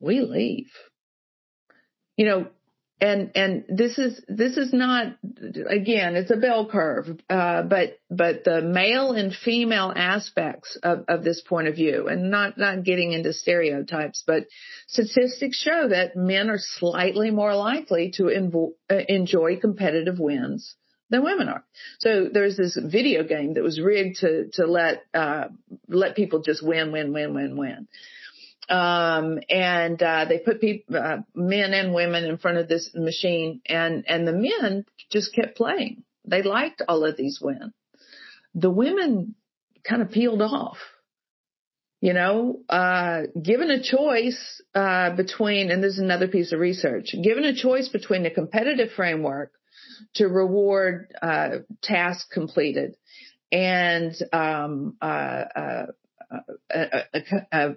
we 0.00 0.20
leave. 0.20 0.70
You 2.16 2.26
know, 2.26 2.46
and 3.00 3.30
and 3.34 3.64
this 3.68 3.98
is 3.98 4.20
this 4.28 4.56
is 4.56 4.72
not 4.72 5.16
again 5.68 6.16
it's 6.16 6.30
a 6.30 6.36
bell 6.36 6.68
curve 6.68 7.06
uh, 7.30 7.62
but 7.62 7.98
but 8.10 8.44
the 8.44 8.60
male 8.60 9.12
and 9.12 9.34
female 9.34 9.92
aspects 9.94 10.76
of, 10.82 11.04
of 11.08 11.22
this 11.22 11.40
point 11.40 11.68
of 11.68 11.74
view 11.74 12.08
and 12.08 12.30
not 12.30 12.58
not 12.58 12.82
getting 12.82 13.12
into 13.12 13.32
stereotypes 13.32 14.24
but 14.26 14.44
statistics 14.88 15.58
show 15.58 15.88
that 15.88 16.16
men 16.16 16.50
are 16.50 16.58
slightly 16.58 17.30
more 17.30 17.54
likely 17.54 18.10
to 18.10 18.24
invo- 18.24 18.72
uh, 18.90 19.00
enjoy 19.08 19.56
competitive 19.56 20.18
wins 20.18 20.74
than 21.10 21.24
women 21.24 21.48
are. 21.48 21.64
So 22.00 22.28
there's 22.32 22.56
this 22.56 22.76
video 22.76 23.24
game 23.24 23.54
that 23.54 23.62
was 23.62 23.80
rigged 23.80 24.16
to 24.20 24.48
to 24.54 24.66
let 24.66 25.02
uh, 25.14 25.48
let 25.88 26.16
people 26.16 26.40
just 26.40 26.62
win, 26.62 26.92
win, 26.92 27.12
win, 27.12 27.34
win, 27.34 27.56
win. 27.56 27.88
Um, 28.68 29.38
and 29.48 30.02
uh, 30.02 30.26
they 30.28 30.38
put 30.38 30.60
people, 30.60 30.96
uh, 30.96 31.18
men 31.34 31.72
and 31.72 31.94
women 31.94 32.24
in 32.24 32.38
front 32.38 32.58
of 32.58 32.68
this 32.68 32.90
machine, 32.94 33.60
and 33.66 34.04
and 34.06 34.28
the 34.28 34.32
men 34.32 34.84
just 35.10 35.34
kept 35.34 35.56
playing. 35.56 36.04
They 36.26 36.42
liked 36.42 36.82
all 36.86 37.04
of 37.04 37.16
these 37.16 37.40
women. 37.40 37.72
The 38.54 38.70
women 38.70 39.34
kind 39.88 40.02
of 40.02 40.10
peeled 40.10 40.42
off. 40.42 40.78
You 42.00 42.12
know, 42.12 42.60
uh, 42.68 43.22
given 43.42 43.70
a 43.70 43.82
choice 43.82 44.62
uh, 44.72 45.16
between, 45.16 45.72
and 45.72 45.82
this 45.82 45.94
is 45.94 45.98
another 45.98 46.28
piece 46.28 46.52
of 46.52 46.60
research, 46.60 47.12
given 47.24 47.44
a 47.44 47.56
choice 47.56 47.88
between 47.88 48.24
a 48.24 48.30
competitive 48.30 48.90
framework 48.94 49.50
to 50.14 50.28
reward 50.28 51.12
uh, 51.20 51.56
tasks 51.82 52.28
completed 52.32 52.94
and 53.50 54.14
um, 54.32 54.96
uh, 55.00 55.04
uh, 55.04 55.86
uh, 56.74 57.00
uh, 57.52 57.68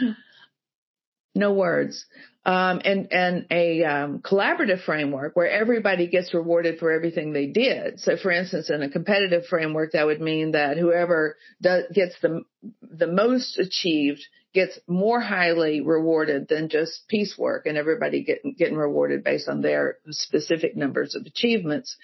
no 1.34 1.52
words 1.52 2.06
um, 2.44 2.80
and 2.84 3.12
and 3.12 3.46
a 3.50 3.84
um, 3.84 4.18
collaborative 4.18 4.82
framework 4.84 5.36
where 5.36 5.48
everybody 5.48 6.08
gets 6.08 6.34
rewarded 6.34 6.78
for 6.78 6.90
everything 6.90 7.32
they 7.32 7.46
did. 7.46 8.00
So, 8.00 8.16
for 8.16 8.32
instance, 8.32 8.68
in 8.68 8.82
a 8.82 8.90
competitive 8.90 9.46
framework, 9.46 9.92
that 9.92 10.06
would 10.06 10.20
mean 10.20 10.52
that 10.52 10.76
whoever 10.76 11.36
does, 11.60 11.84
gets 11.94 12.16
the 12.20 12.42
the 12.82 13.06
most 13.06 13.58
achieved 13.58 14.26
gets 14.52 14.78
more 14.88 15.20
highly 15.20 15.80
rewarded 15.80 16.48
than 16.48 16.68
just 16.68 17.06
piecework 17.08 17.64
and 17.64 17.78
everybody 17.78 18.24
getting, 18.24 18.54
getting 18.54 18.76
rewarded 18.76 19.24
based 19.24 19.48
on 19.48 19.62
their 19.62 19.96
specific 20.10 20.76
numbers 20.76 21.14
of 21.14 21.24
achievements. 21.24 21.96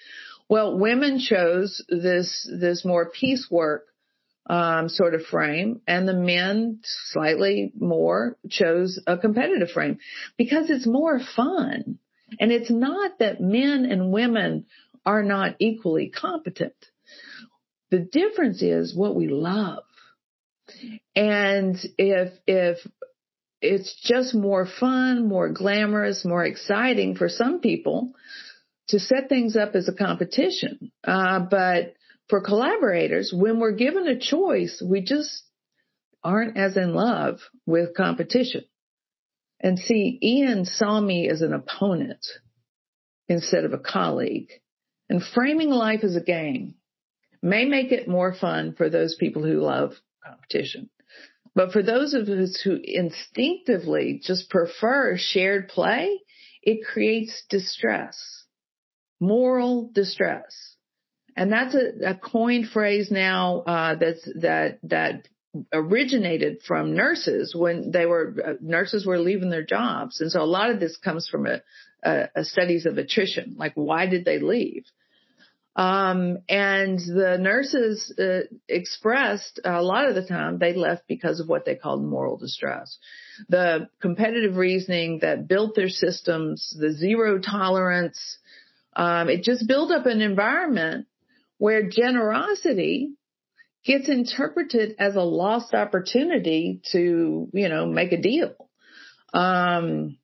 Well, 0.47 0.79
women 0.79 1.19
chose 1.19 1.83
this, 1.89 2.49
this 2.59 2.83
more 2.83 3.11
piecework 3.11 3.85
um, 4.49 4.89
sort 4.89 5.13
of 5.13 5.25
frame 5.25 5.81
and 5.87 6.07
the 6.07 6.13
men 6.13 6.79
slightly 6.83 7.71
more 7.79 8.35
chose 8.49 8.99
a 9.05 9.17
competitive 9.17 9.69
frame 9.69 9.99
because 10.37 10.69
it's 10.69 10.87
more 10.87 11.19
fun. 11.35 11.99
And 12.39 12.51
it's 12.51 12.71
not 12.71 13.19
that 13.19 13.39
men 13.39 13.85
and 13.85 14.11
women 14.11 14.65
are 15.05 15.23
not 15.23 15.55
equally 15.59 16.09
competent. 16.09 16.73
The 17.91 17.99
difference 17.99 18.61
is 18.61 18.95
what 18.95 19.15
we 19.15 19.27
love. 19.27 19.83
And 21.15 21.77
if, 21.97 22.33
if 22.45 22.77
it's 23.61 23.95
just 24.03 24.35
more 24.35 24.65
fun, 24.65 25.27
more 25.27 25.49
glamorous, 25.49 26.25
more 26.25 26.45
exciting 26.45 27.15
for 27.15 27.29
some 27.29 27.59
people 27.59 28.13
to 28.89 28.99
set 28.99 29.29
things 29.29 29.55
up 29.55 29.75
as 29.75 29.87
a 29.87 29.93
competition. 29.93 30.91
Uh, 31.03 31.39
but 31.39 31.93
for 32.29 32.41
collaborators, 32.41 33.33
when 33.35 33.59
we're 33.59 33.71
given 33.71 34.07
a 34.07 34.19
choice, 34.19 34.81
we 34.85 35.01
just 35.01 35.43
aren't 36.23 36.57
as 36.57 36.77
in 36.77 36.93
love 36.93 37.39
with 37.65 37.95
competition. 37.95 38.63
And 39.59 39.77
see, 39.79 40.19
Ian 40.21 40.65
saw 40.65 41.01
me 41.01 41.29
as 41.29 41.41
an 41.41 41.53
opponent 41.53 42.25
instead 43.27 43.65
of 43.65 43.73
a 43.73 43.79
colleague. 43.79 44.49
And 45.09 45.23
framing 45.23 45.69
life 45.69 46.03
as 46.03 46.15
a 46.15 46.21
game 46.21 46.75
may 47.41 47.65
make 47.65 47.91
it 47.91 48.07
more 48.07 48.33
fun 48.33 48.75
for 48.77 48.89
those 48.89 49.15
people 49.19 49.43
who 49.43 49.59
love 49.59 49.93
competition. 50.23 50.89
But 51.55 51.71
for 51.71 51.81
those 51.81 52.13
of 52.13 52.29
us 52.29 52.61
who 52.63 52.79
instinctively 52.81 54.21
just 54.23 54.49
prefer 54.49 55.17
shared 55.17 55.69
play, 55.69 56.19
it 56.61 56.85
creates 56.85 57.43
distress, 57.49 58.45
moral 59.19 59.89
distress. 59.93 60.68
And 61.39 61.53
that's 61.53 61.73
a, 61.73 62.09
a 62.09 62.15
coined 62.15 62.67
phrase 62.67 63.09
now 63.09 63.61
uh, 63.61 63.95
that's 63.95 64.27
that 64.41 64.79
that 64.83 65.29
originated 65.71 66.61
from 66.67 66.93
nurses 66.93 67.55
when 67.55 67.91
they 67.91 68.05
were 68.05 68.35
uh, 68.45 68.53
nurses 68.59 69.05
were 69.05 69.19
leaving 69.19 69.49
their 69.49 69.63
jobs, 69.63 70.19
and 70.19 70.29
so 70.29 70.41
a 70.41 70.43
lot 70.43 70.69
of 70.69 70.81
this 70.81 70.97
comes 70.97 71.29
from 71.29 71.47
a, 71.47 71.61
a, 72.03 72.27
a 72.35 72.43
studies 72.43 72.85
of 72.85 72.97
attrition, 72.97 73.55
like 73.57 73.71
why 73.75 74.05
did 74.05 74.25
they 74.25 74.39
leave? 74.39 74.83
Um, 75.77 76.39
and 76.49 76.99
the 76.99 77.37
nurses 77.39 78.13
uh, 78.19 78.53
expressed 78.67 79.61
a 79.63 79.81
lot 79.81 80.09
of 80.09 80.15
the 80.15 80.25
time 80.25 80.59
they 80.59 80.73
left 80.73 81.07
because 81.07 81.39
of 81.39 81.47
what 81.47 81.63
they 81.63 81.75
called 81.75 82.03
moral 82.03 82.35
distress. 82.35 82.97
The 83.47 83.87
competitive 84.01 84.57
reasoning 84.57 85.19
that 85.21 85.47
built 85.47 85.73
their 85.73 85.87
systems, 85.87 86.75
the 86.77 86.91
zero 86.91 87.39
tolerance, 87.39 88.39
um, 88.93 89.29
it 89.29 89.43
just 89.43 89.69
built 89.69 89.89
up 89.91 90.05
an 90.05 90.19
environment 90.19 91.05
where 91.59 91.87
generosity 91.87 93.11
gets 93.85 94.09
interpreted 94.09 94.95
as 94.97 95.15
a 95.15 95.21
lost 95.21 95.75
opportunity 95.75 96.81
to, 96.91 97.47
you 97.53 97.69
know, 97.69 97.85
make 97.85 98.11
a 98.11 98.21
deal. 98.21 98.55
Um, 99.33 100.17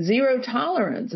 zero 0.00 0.42
tolerance 0.42 1.14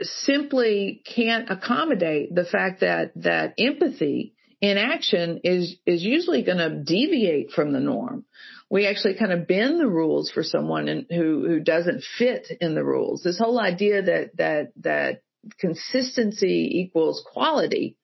simply 0.00 1.02
can't 1.04 1.50
accommodate 1.50 2.34
the 2.34 2.44
fact 2.44 2.80
that 2.80 3.12
that 3.16 3.54
empathy 3.58 4.34
in 4.60 4.76
action 4.76 5.40
is 5.44 5.76
is 5.86 6.02
usually 6.02 6.42
going 6.42 6.58
to 6.58 6.82
deviate 6.82 7.50
from 7.50 7.72
the 7.72 7.80
norm. 7.80 8.24
We 8.68 8.86
actually 8.86 9.14
kind 9.14 9.32
of 9.32 9.46
bend 9.46 9.80
the 9.80 9.88
rules 9.88 10.30
for 10.30 10.42
someone 10.42 10.88
in, 10.88 11.06
who 11.10 11.46
who 11.46 11.60
doesn't 11.60 12.04
fit 12.18 12.46
in 12.60 12.74
the 12.74 12.84
rules. 12.84 13.22
This 13.22 13.38
whole 13.38 13.60
idea 13.60 14.02
that 14.02 14.36
that 14.36 14.72
that 14.80 15.22
consistency 15.58 16.68
equals 16.80 17.24
quality 17.32 17.96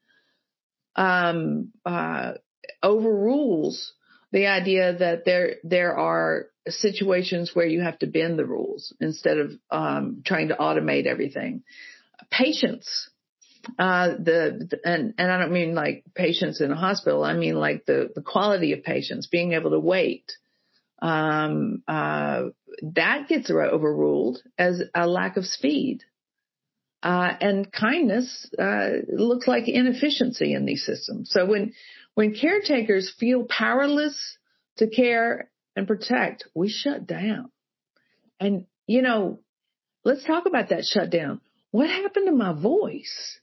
um, 0.96 1.72
uh, 1.86 2.32
overrules 2.82 3.92
the 4.32 4.46
idea 4.46 4.96
that 4.98 5.24
there 5.24 5.56
there 5.64 5.96
are 5.96 6.46
situations 6.68 7.52
where 7.54 7.66
you 7.66 7.80
have 7.80 7.98
to 8.00 8.06
bend 8.06 8.38
the 8.38 8.44
rules 8.44 8.92
instead 9.00 9.38
of 9.38 9.52
um, 9.70 10.22
trying 10.24 10.48
to 10.48 10.56
automate 10.56 11.06
everything. 11.06 11.62
Patience. 12.30 13.10
Uh, 13.78 14.08
the 14.18 14.78
and 14.84 15.14
and 15.18 15.32
I 15.32 15.38
don't 15.38 15.52
mean 15.52 15.74
like 15.74 16.04
patients 16.14 16.60
in 16.60 16.70
a 16.70 16.76
hospital. 16.76 17.24
I 17.24 17.34
mean 17.34 17.54
like 17.56 17.86
the 17.86 18.10
the 18.14 18.22
quality 18.22 18.72
of 18.72 18.82
patience, 18.82 19.26
being 19.26 19.52
able 19.52 19.70
to 19.70 19.80
wait. 19.80 20.32
Um, 21.00 21.82
uh, 21.86 22.46
that 22.94 23.28
gets 23.28 23.50
overruled 23.50 24.42
as 24.58 24.82
a 24.94 25.06
lack 25.06 25.36
of 25.36 25.46
speed. 25.46 26.02
Uh, 27.02 27.32
and 27.40 27.70
kindness 27.70 28.50
uh, 28.58 28.88
looks 29.08 29.46
like 29.46 29.68
inefficiency 29.68 30.52
in 30.52 30.64
these 30.64 30.84
systems. 30.84 31.30
So 31.30 31.46
when 31.46 31.72
when 32.14 32.34
caretakers 32.34 33.14
feel 33.20 33.44
powerless 33.44 34.36
to 34.78 34.88
care 34.88 35.48
and 35.76 35.86
protect, 35.86 36.44
we 36.54 36.68
shut 36.68 37.06
down. 37.06 37.52
And 38.40 38.66
you 38.86 39.02
know, 39.02 39.38
let's 40.04 40.24
talk 40.24 40.46
about 40.46 40.70
that 40.70 40.84
shutdown. 40.84 41.40
What 41.70 41.88
happened 41.88 42.26
to 42.26 42.32
my 42.32 42.52
voice? 42.52 43.38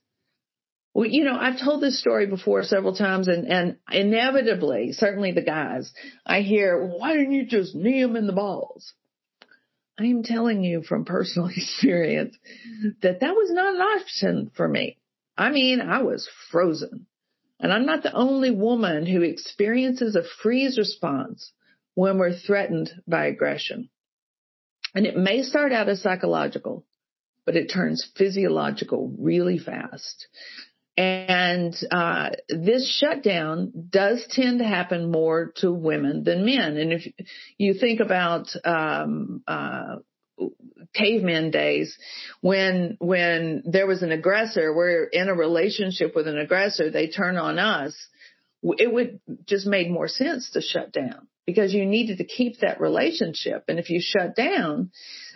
Well, 0.93 1.07
you 1.07 1.23
know, 1.23 1.37
I've 1.37 1.59
told 1.59 1.81
this 1.81 1.99
story 1.99 2.25
before 2.25 2.63
several 2.63 2.95
times, 2.95 3.27
and 3.27 3.47
and 3.47 3.77
inevitably, 3.89 4.93
certainly 4.93 5.31
the 5.31 5.41
guys, 5.41 5.93
I 6.25 6.41
hear, 6.41 6.85
"Why 6.85 7.13
didn't 7.13 7.33
you 7.33 7.45
just 7.45 7.75
knee 7.75 8.01
them 8.01 8.15
in 8.15 8.27
the 8.27 8.33
balls?" 8.33 8.93
I 9.97 10.05
am 10.05 10.23
telling 10.23 10.63
you 10.63 10.81
from 10.83 11.05
personal 11.05 11.47
experience 11.55 12.35
that 13.01 13.21
that 13.21 13.35
was 13.35 13.51
not 13.51 13.75
an 13.75 13.81
option 13.81 14.51
for 14.55 14.67
me. 14.67 14.97
I 15.37 15.49
mean, 15.51 15.81
I 15.81 16.01
was 16.01 16.29
frozen. 16.51 17.07
And 17.59 17.71
I'm 17.71 17.85
not 17.85 18.03
the 18.03 18.13
only 18.13 18.51
woman 18.51 19.05
who 19.05 19.21
experiences 19.21 20.15
a 20.15 20.23
freeze 20.43 20.77
response 20.77 21.51
when 21.93 22.17
we're 22.17 22.33
threatened 22.33 22.91
by 23.07 23.27
aggression. 23.27 23.89
And 24.93 25.05
it 25.05 25.15
may 25.15 25.41
start 25.41 25.71
out 25.71 25.89
as 25.89 26.01
psychological, 26.01 26.85
but 27.45 27.55
it 27.55 27.71
turns 27.73 28.09
physiological 28.15 29.13
really 29.17 29.57
fast. 29.57 30.27
And 30.97 31.75
uh, 31.91 32.29
this 32.47 32.89
shutdown 32.89 33.89
does 33.89 34.25
tend 34.29 34.59
to 34.59 34.65
happen 34.65 35.11
more 35.11 35.51
to 35.57 35.71
women 35.71 36.23
than 36.23 36.45
men. 36.45 36.77
And 36.77 36.93
if 36.93 37.05
you 37.57 37.73
think 37.73 37.99
about 37.99 38.47
um, 38.63 39.43
uh, 39.45 39.97
caveman 40.93 41.51
days, 41.51 41.97
when 42.39 42.95
when 42.99 43.63
there 43.65 43.87
was 43.87 44.03
an 44.03 44.11
aggressor, 44.11 44.73
we're 44.73 45.03
in 45.03 45.27
a 45.27 45.35
relationship 45.35 46.15
with 46.15 46.27
an 46.27 46.37
aggressor, 46.37 46.89
they 46.89 47.09
turn 47.09 47.35
on 47.35 47.59
us. 47.59 47.93
It 48.63 48.91
would 48.91 49.19
just 49.45 49.67
made 49.67 49.91
more 49.91 50.07
sense 50.07 50.51
to 50.51 50.61
shut 50.61 50.93
down 50.93 51.27
because 51.45 51.73
you 51.73 51.85
needed 51.85 52.17
to 52.19 52.23
keep 52.23 52.59
that 52.59 52.79
relationship. 52.79 53.65
And 53.67 53.79
if 53.79 53.89
you 53.89 54.01
shut 54.01 54.35
down, 54.35 54.91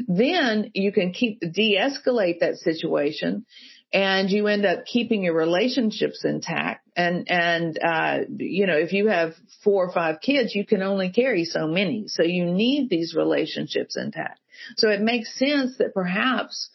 then 0.08 0.72
you 0.74 0.92
can 0.92 1.12
keep 1.14 1.40
de-escalate 1.40 2.40
that 2.40 2.56
situation 2.56 3.46
and 3.92 4.30
you 4.30 4.48
end 4.48 4.66
up 4.66 4.86
keeping 4.86 5.24
your 5.24 5.36
relationships 5.36 6.24
intact. 6.24 6.88
And, 6.96 7.30
and, 7.30 7.80
uh, 7.82 8.18
you 8.38 8.68
know, 8.68 8.78
if 8.78 8.94
you 8.94 9.08
have 9.08 9.34
four 9.64 9.86
or 9.86 9.92
five 9.92 10.22
kids, 10.22 10.54
you 10.54 10.66
can 10.66 10.84
only 10.84 11.10
carry 11.12 11.46
so 11.46 11.68
many. 11.68 12.08
So 12.08 12.24
you 12.24 12.46
need 12.46 12.90
these 12.90 13.16
relationships 13.16 13.98
intact. 13.98 14.40
So 14.78 14.90
it 14.90 15.02
makes 15.02 15.38
sense 15.40 15.78
that 15.78 15.94
perhaps, 15.94 16.70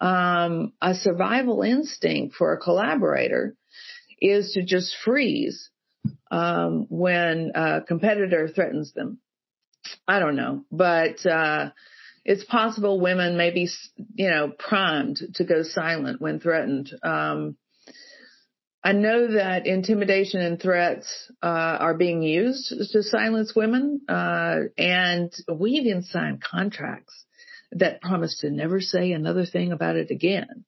um, 0.00 0.72
a 0.82 0.94
survival 0.94 1.62
instinct 1.62 2.34
for 2.34 2.52
a 2.52 2.58
collaborator 2.58 3.54
is 4.20 4.52
to 4.52 4.64
just 4.64 4.96
freeze, 5.04 5.70
um, 6.30 6.86
when 6.88 7.52
a 7.54 7.82
competitor 7.82 8.48
threatens 8.48 8.92
them. 8.92 9.18
I 10.08 10.18
don't 10.18 10.36
know, 10.36 10.64
but, 10.72 11.24
uh, 11.24 11.70
it's 12.26 12.44
possible 12.44 13.00
women 13.00 13.36
may 13.36 13.52
be, 13.52 13.68
you 14.16 14.28
know, 14.28 14.48
primed 14.48 15.20
to 15.36 15.44
go 15.44 15.62
silent 15.62 16.20
when 16.20 16.40
threatened. 16.40 16.90
Um, 17.00 17.56
I 18.82 18.92
know 18.92 19.34
that 19.34 19.66
intimidation 19.66 20.40
and 20.40 20.60
threats 20.60 21.30
uh, 21.40 21.46
are 21.46 21.94
being 21.94 22.22
used 22.22 22.74
to 22.90 23.02
silence 23.04 23.54
women, 23.54 24.00
uh, 24.08 24.56
and 24.76 25.32
we 25.52 25.70
even 25.72 26.02
signed 26.02 26.42
contracts 26.42 27.14
that 27.70 28.00
promise 28.00 28.38
to 28.40 28.50
never 28.50 28.80
say 28.80 29.12
another 29.12 29.46
thing 29.46 29.70
about 29.70 29.94
it 29.94 30.10
again. 30.10 30.64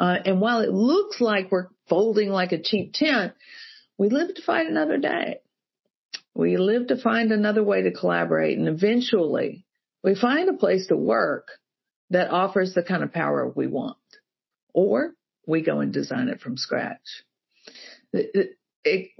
Uh, 0.00 0.16
and 0.24 0.40
while 0.40 0.60
it 0.60 0.72
looks 0.72 1.20
like 1.20 1.52
we're 1.52 1.68
folding 1.88 2.30
like 2.30 2.50
a 2.50 2.62
cheap 2.62 2.92
tent, 2.92 3.34
we 3.96 4.08
live 4.08 4.34
to 4.34 4.42
fight 4.42 4.66
another 4.66 4.98
day. 4.98 5.38
We 6.34 6.56
live 6.56 6.88
to 6.88 7.00
find 7.00 7.30
another 7.30 7.62
way 7.62 7.82
to 7.82 7.92
collaborate, 7.92 8.58
and 8.58 8.68
eventually 8.68 9.64
we 10.02 10.14
find 10.14 10.48
a 10.48 10.54
place 10.54 10.86
to 10.88 10.96
work 10.96 11.48
that 12.10 12.30
offers 12.30 12.74
the 12.74 12.82
kind 12.82 13.02
of 13.02 13.12
power 13.12 13.50
we 13.54 13.66
want, 13.66 13.96
or 14.72 15.12
we 15.46 15.62
go 15.62 15.80
and 15.80 15.92
design 15.92 16.28
it 16.28 16.40
from 16.40 16.56
scratch. 16.56 17.00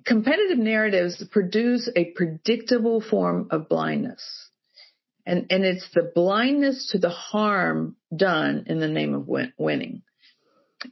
competitive 0.04 0.58
narratives 0.58 1.22
produce 1.30 1.90
a 1.94 2.12
predictable 2.12 3.00
form 3.00 3.48
of 3.50 3.68
blindness. 3.68 4.22
And, 5.26 5.46
and 5.50 5.64
it's 5.64 5.86
the 5.92 6.10
blindness 6.14 6.90
to 6.92 6.98
the 6.98 7.10
harm 7.10 7.96
done 8.14 8.64
in 8.66 8.80
the 8.80 8.88
name 8.88 9.14
of 9.14 9.28
win- 9.28 9.52
winning. 9.58 10.02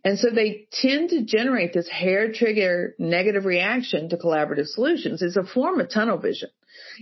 And 0.05 0.19
so 0.19 0.31
they 0.31 0.67
tend 0.73 1.11
to 1.11 1.25
generate 1.25 1.73
this 1.73 1.89
hair 1.89 2.33
trigger 2.33 2.95
negative 2.99 3.45
reaction 3.45 4.09
to 4.09 4.17
collaborative 4.17 4.67
solutions. 4.67 5.23
It's 5.23 5.37
a 5.37 5.45
form 5.45 5.81
of 5.81 5.91
tunnel 5.91 6.19
vision. 6.19 6.51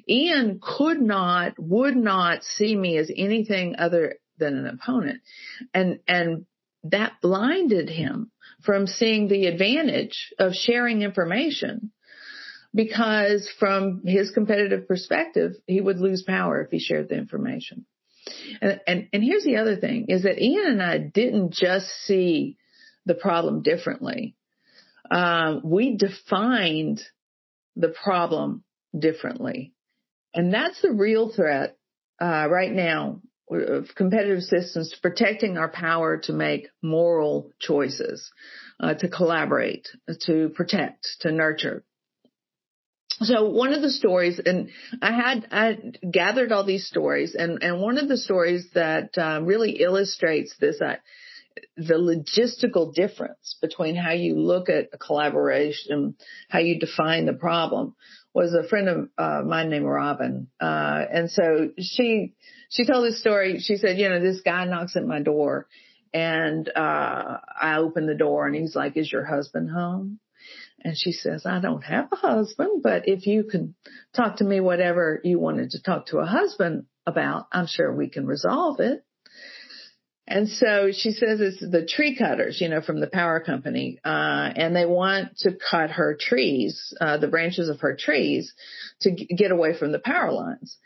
Ian 0.09 0.61
could 0.63 1.01
not, 1.01 1.55
would 1.59 1.97
not 1.97 2.45
see 2.45 2.77
me 2.77 2.99
as 2.99 3.11
anything 3.15 3.77
other 3.79 4.17
than 4.39 4.57
an 4.57 4.67
opponent. 4.67 5.21
And, 5.73 6.01
and 6.07 6.47
that 6.85 7.15
blinded 7.23 7.89
him 7.89 8.31
from 8.63 8.87
seeing 8.87 9.29
the 9.29 9.47
advantage 9.47 10.33
of 10.39 10.53
sharing 10.53 11.03
information 11.03 11.91
because 12.75 13.49
from 13.59 14.03
his 14.05 14.31
competitive 14.31 14.89
perspective, 14.89 15.53
he 15.67 15.81
would 15.81 15.99
lose 15.99 16.23
power 16.23 16.63
if 16.63 16.71
he 16.71 16.81
shared 16.81 17.09
the 17.09 17.17
information. 17.17 17.87
And, 18.61 18.81
and, 18.87 19.09
and 19.13 19.23
here's 19.23 19.45
the 19.45 19.57
other 19.57 19.77
thing 19.77 20.07
is 20.09 20.25
that 20.25 20.43
Ian 20.43 20.67
and 20.67 20.83
I 20.83 20.99
didn't 20.99 21.53
just 21.53 21.87
see 22.05 22.57
the 23.07 23.15
problem 23.15 23.63
differently. 23.63 24.37
Um, 25.11 25.61
we 25.65 25.97
defined 25.97 27.03
the 27.77 27.89
problem 27.89 28.65
differently. 28.99 29.73
And 30.33 30.53
that's 30.53 30.81
the 30.83 30.93
real 30.93 31.33
threat 31.33 31.77
uh, 32.21 32.49
right 32.51 32.73
now 32.73 33.21
of 33.51 33.89
competitive 33.95 34.43
systems 34.43 34.95
protecting 35.01 35.59
our 35.59 35.69
power 35.69 36.19
to 36.19 36.33
make 36.33 36.69
moral 36.83 37.51
choices, 37.61 38.31
uh, 38.81 38.95
to 38.95 39.09
collaborate, 39.09 39.89
to 40.23 40.49
protect, 40.51 41.07
to 41.21 41.31
nurture. 41.31 41.85
So 43.21 43.49
one 43.51 43.73
of 43.73 43.83
the 43.83 43.91
stories, 43.91 44.41
and 44.45 44.71
I 45.01 45.13
had 45.13 45.47
I 45.53 45.79
gathered 46.11 46.51
all 46.51 46.65
these 46.65 46.89
stories, 46.89 47.37
and 47.37 47.63
and 47.63 47.81
one 47.81 47.99
of 47.99 48.09
the 48.09 48.17
stories 48.17 48.67
that 48.75 49.17
uh, 49.17 49.41
really 49.43 49.81
illustrates 49.81 50.57
this, 50.59 50.81
uh, 50.81 50.97
the 51.77 51.95
logistical 51.95 52.93
difference 52.95 53.57
between 53.61 53.97
how 53.97 54.13
you 54.13 54.37
look 54.37 54.69
at 54.69 54.89
a 54.93 54.99
collaboration, 54.99 56.17
how 56.49 56.59
you 56.59 56.79
define 56.79 57.27
the 57.27 57.33
problem, 57.33 57.95
was 58.33 58.53
a 58.55 58.67
friend 58.69 58.89
of 58.89 59.09
uh, 59.17 59.43
mine 59.47 59.71
named 59.71 59.87
Robin. 59.87 60.49
Uh, 60.61 61.05
and 61.13 61.31
so 61.31 61.71
she, 61.79 62.35
she 62.69 62.85
told 62.85 63.05
this 63.05 63.21
story. 63.21 63.61
She 63.61 63.77
said, 63.77 63.99
you 63.99 64.09
know, 64.09 64.21
this 64.21 64.41
guy 64.41 64.65
knocks 64.65 64.97
at 64.97 65.07
my 65.07 65.21
door 65.21 65.69
and, 66.13 66.69
uh, 66.69 67.39
I 67.61 67.77
open 67.79 68.07
the 68.07 68.15
door 68.15 68.47
and 68.47 68.57
he's 68.57 68.75
like, 68.75 68.97
is 68.97 69.11
your 69.11 69.25
husband 69.25 69.71
home? 69.71 70.19
And 70.83 70.99
she 70.99 71.13
says, 71.13 71.47
I 71.47 71.61
don't 71.61 71.83
have 71.83 72.09
a 72.13 72.17
husband, 72.17 72.83
but 72.83 73.09
if 73.09 73.27
you 73.27 73.45
can 73.45 73.75
talk 74.15 74.37
to 74.37 74.45
me 74.45 74.61
whatever 74.61 75.21
you 75.25 75.39
wanted 75.39 75.71
to 75.71 75.83
talk 75.83 76.07
to 76.09 76.19
a 76.19 76.27
husband 76.27 76.87
about, 77.07 77.47
I'm 77.53 77.67
sure 77.67 77.95
we 77.95 78.09
can 78.11 78.27
resolve 78.27 78.81
it. 78.81 79.05
And 80.27 80.49
so 80.49 80.91
she 80.91 81.11
says 81.11 81.41
it's 81.41 81.61
the 81.61 81.85
tree 81.85 82.17
cutters, 82.17 82.59
you 82.61 82.69
know, 82.69 82.81
from 82.81 83.01
the 83.01 83.07
power 83.07 83.41
company, 83.41 83.99
uh, 84.05 84.53
and 84.57 84.75
they 84.75 84.87
want 84.87 85.37
to 85.39 85.53
cut 85.71 85.91
her 85.91 86.17
trees, 86.19 86.95
uh, 86.99 87.19
the 87.19 87.29
branches 87.29 87.69
of 87.69 87.81
her 87.81 87.95
trees 87.95 88.55
to 89.03 89.15
g- 89.15 89.27
get 89.27 89.51
away 89.51 89.77
from 89.79 89.93
the 89.93 89.99
power 89.99 90.33
lines. 90.33 90.79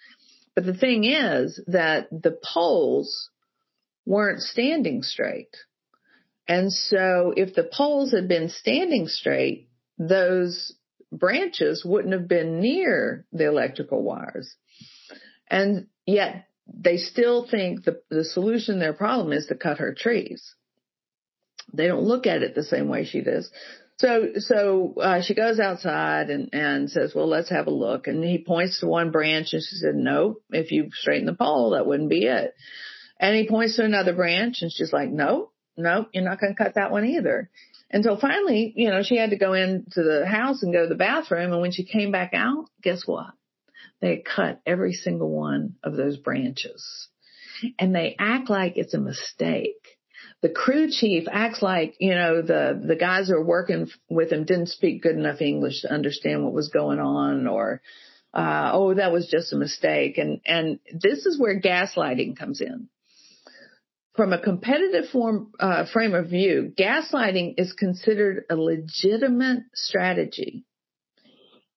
But 0.57 0.67
the 0.67 0.75
thing 0.75 1.05
is 1.05 1.61
that 1.69 2.09
the 2.11 2.37
poles 2.43 3.31
weren't 4.05 4.41
standing 4.41 5.03
straight. 5.05 5.57
And 6.49 6.73
so 6.73 7.33
if 7.37 7.55
the 7.55 7.71
poles 7.73 8.13
had 8.13 8.27
been 8.27 8.49
standing 8.49 9.07
straight, 9.07 9.69
those 9.99 10.75
branches 11.13 11.85
wouldn't 11.85 12.15
have 12.15 12.27
been 12.27 12.61
near 12.61 13.25
the 13.33 13.47
electrical 13.47 14.03
wires. 14.03 14.53
And 15.49 15.87
yet 16.07 16.48
they 16.73 16.97
still 16.97 17.47
think 17.49 17.85
the, 17.85 18.01
the 18.11 18.25
solution 18.25 18.75
to 18.75 18.81
their 18.81 18.93
problem 18.93 19.33
is 19.33 19.47
to 19.47 19.55
cut 19.55 19.79
her 19.79 19.95
trees. 19.95 20.55
They 21.73 21.87
don't 21.87 22.05
look 22.05 22.27
at 22.27 22.43
it 22.43 22.55
the 22.55 22.63
same 22.63 22.89
way 22.89 23.05
she 23.05 23.21
does. 23.21 23.51
So, 23.99 24.29
so, 24.37 24.95
uh, 25.01 25.23
she 25.23 25.35
goes 25.35 25.59
outside 25.59 26.31
and, 26.31 26.51
and 26.53 26.89
says, 26.89 27.15
well, 27.15 27.27
let's 27.27 27.51
have 27.51 27.67
a 27.67 27.73
look. 27.73 28.07
And 28.07 28.23
he 28.23 28.39
points 28.39 28.79
to 28.81 28.87
one 28.87 29.11
branch 29.11 29.49
and 29.53 29.63
she 29.63 29.77
said, 29.77 29.97
no, 29.97 30.37
if 30.51 30.71
you 30.71 30.91
straighten 30.93 31.27
the 31.27 31.35
pole, 31.35 31.71
that 31.71 31.87
wouldn't 31.87 32.09
be 32.09 32.27
it. 32.27 32.55
And 33.19 33.35
he 33.35 33.49
points 33.49 33.77
to 33.77 33.85
another 33.85 34.15
branch 34.15 34.63
and 34.63 34.71
she's 34.73 34.93
like, 34.93 35.11
no, 35.11 35.51
no, 35.77 36.07
you're 36.13 36.25
not 36.25 36.41
going 36.41 36.55
to 36.55 36.63
cut 36.63 36.75
that 36.77 36.93
one 36.93 37.07
either. 37.07 37.51
And 37.91 38.05
so 38.05 38.17
finally, 38.17 38.73
you 38.77 38.91
know, 38.91 39.03
she 39.03 39.17
had 39.17 39.31
to 39.31 39.39
go 39.39 39.55
into 39.55 40.03
the 40.03 40.27
house 40.27 40.63
and 40.63 40.73
go 40.73 40.83
to 40.83 40.89
the 40.89 40.95
bathroom. 40.95 41.53
And 41.53 41.61
when 41.61 41.73
she 41.73 41.85
came 41.85 42.13
back 42.13 42.35
out, 42.35 42.67
guess 42.83 43.03
what? 43.05 43.31
They 44.01 44.23
cut 44.25 44.61
every 44.65 44.93
single 44.93 45.31
one 45.31 45.75
of 45.83 45.97
those 45.97 46.17
branches 46.17 47.09
and 47.79 47.95
they 47.95 48.15
act 48.19 48.49
like 48.49 48.75
it's 48.77 48.95
a 48.95 49.01
mistake 49.01 49.99
the 50.41 50.49
crew 50.49 50.89
chief 50.91 51.25
acts 51.31 51.63
like, 51.63 51.97
you 51.99 52.15
know, 52.15 52.43
the, 52.43 52.81
the 52.87 52.97
guys 52.97 53.29
who 53.29 53.35
are 53.35 53.45
working 53.45 53.89
with 54.09 54.31
him 54.31 54.45
didn't 54.45 54.69
speak 54.69 55.03
good 55.03 55.17
enough 55.17 55.41
English 55.41 55.83
to 55.83 55.93
understand 55.93 56.45
what 56.45 56.53
was 56.53 56.69
going 56.69 57.01
on 57.01 57.49
or, 57.49 57.83
uh, 58.33 58.71
oh, 58.73 58.95
that 58.95 59.13
was 59.13 59.29
just 59.29 59.53
a 59.53 59.57
mistake. 59.57 60.17
And, 60.19 60.41
and 60.47 60.79
this 60.93 61.27
is 61.27 61.41
where 61.41 61.61
gaslighting 61.61 62.37
comes 62.39 62.61
in. 62.61 62.89
From 64.15 64.33
a 64.33 64.41
competitive 64.41 65.11
form, 65.11 65.53
uh, 65.59 65.87
frame 65.93 66.15
of 66.15 66.29
view, 66.29 66.73
gaslighting 66.77 67.55
is 67.57 67.73
considered 67.73 68.45
a 68.51 68.57
legitimate 68.57 69.63
strategy 69.75 70.65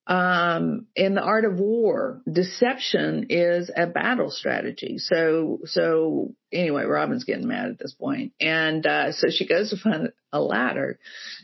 um, 0.08 0.88
in 0.96 1.14
the 1.14 1.22
art 1.22 1.46
of 1.46 1.60
war, 1.60 2.22
deception 2.32 3.28
is 3.30 3.70
a 3.76 3.86
battle 3.86 4.32
strategy. 4.32 4.98
So, 4.98 5.60
so 5.66 6.34
anyway, 6.52 6.86
Robin's 6.86 7.24
getting 7.24 7.48
mad 7.48 7.70
at 7.70 7.80
this 7.80 7.94
point. 7.94 8.34
And, 8.40 8.86
uh, 8.86 9.12
so 9.12 9.28
she 9.30 9.48
goes 9.48 9.70
to 9.70 9.78
find 9.78 10.12
a 10.34 10.42
ladder 10.42 11.00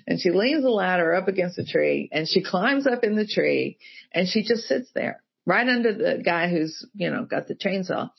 and 0.08 0.20
she 0.20 0.32
leans 0.32 0.64
the 0.64 0.70
ladder 0.70 1.14
up 1.14 1.28
against 1.28 1.60
a 1.60 1.66
tree 1.66 2.10
and 2.12 2.28
she 2.28 2.44
climbs 2.44 2.88
up 2.88 3.04
in 3.04 3.16
the 3.16 3.28
tree 3.28 3.78
and 4.12 4.28
she 4.28 4.44
just 4.44 4.68
sits 4.68 4.90
there 4.96 5.22
right 5.46 5.68
under 5.68 5.94
the 5.94 6.22
guy 6.24 6.50
who's, 6.50 6.86
you 6.94 7.12
know, 7.12 7.26
got 7.26 7.48
the 7.48 7.56
chainsaw. 7.56 8.10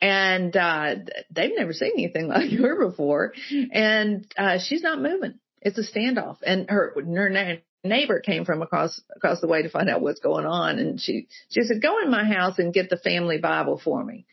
And, 0.00 0.56
uh, 0.56 0.94
they've 1.30 1.56
never 1.56 1.72
seen 1.72 1.92
anything 1.94 2.28
like 2.28 2.52
her 2.52 2.88
before. 2.88 3.32
And, 3.72 4.32
uh, 4.38 4.58
she's 4.60 4.82
not 4.82 5.02
moving. 5.02 5.40
It's 5.60 5.78
a 5.78 5.82
standoff 5.82 6.36
and 6.46 6.70
her, 6.70 6.94
her 6.94 7.28
name, 7.28 7.58
neighbor 7.86 8.20
came 8.20 8.44
from 8.44 8.62
across 8.62 9.00
across 9.14 9.40
the 9.40 9.48
way 9.48 9.62
to 9.62 9.70
find 9.70 9.88
out 9.88 10.00
what's 10.00 10.20
going 10.20 10.46
on. 10.46 10.78
And 10.78 11.00
she 11.00 11.28
she 11.50 11.62
said 11.62 11.82
go 11.82 12.02
in 12.02 12.10
my 12.10 12.24
house 12.24 12.58
and 12.58 12.74
get 12.74 12.90
the 12.90 12.96
family 12.96 13.38
bible 13.38 13.80
for 13.82 14.04
me. 14.04 14.26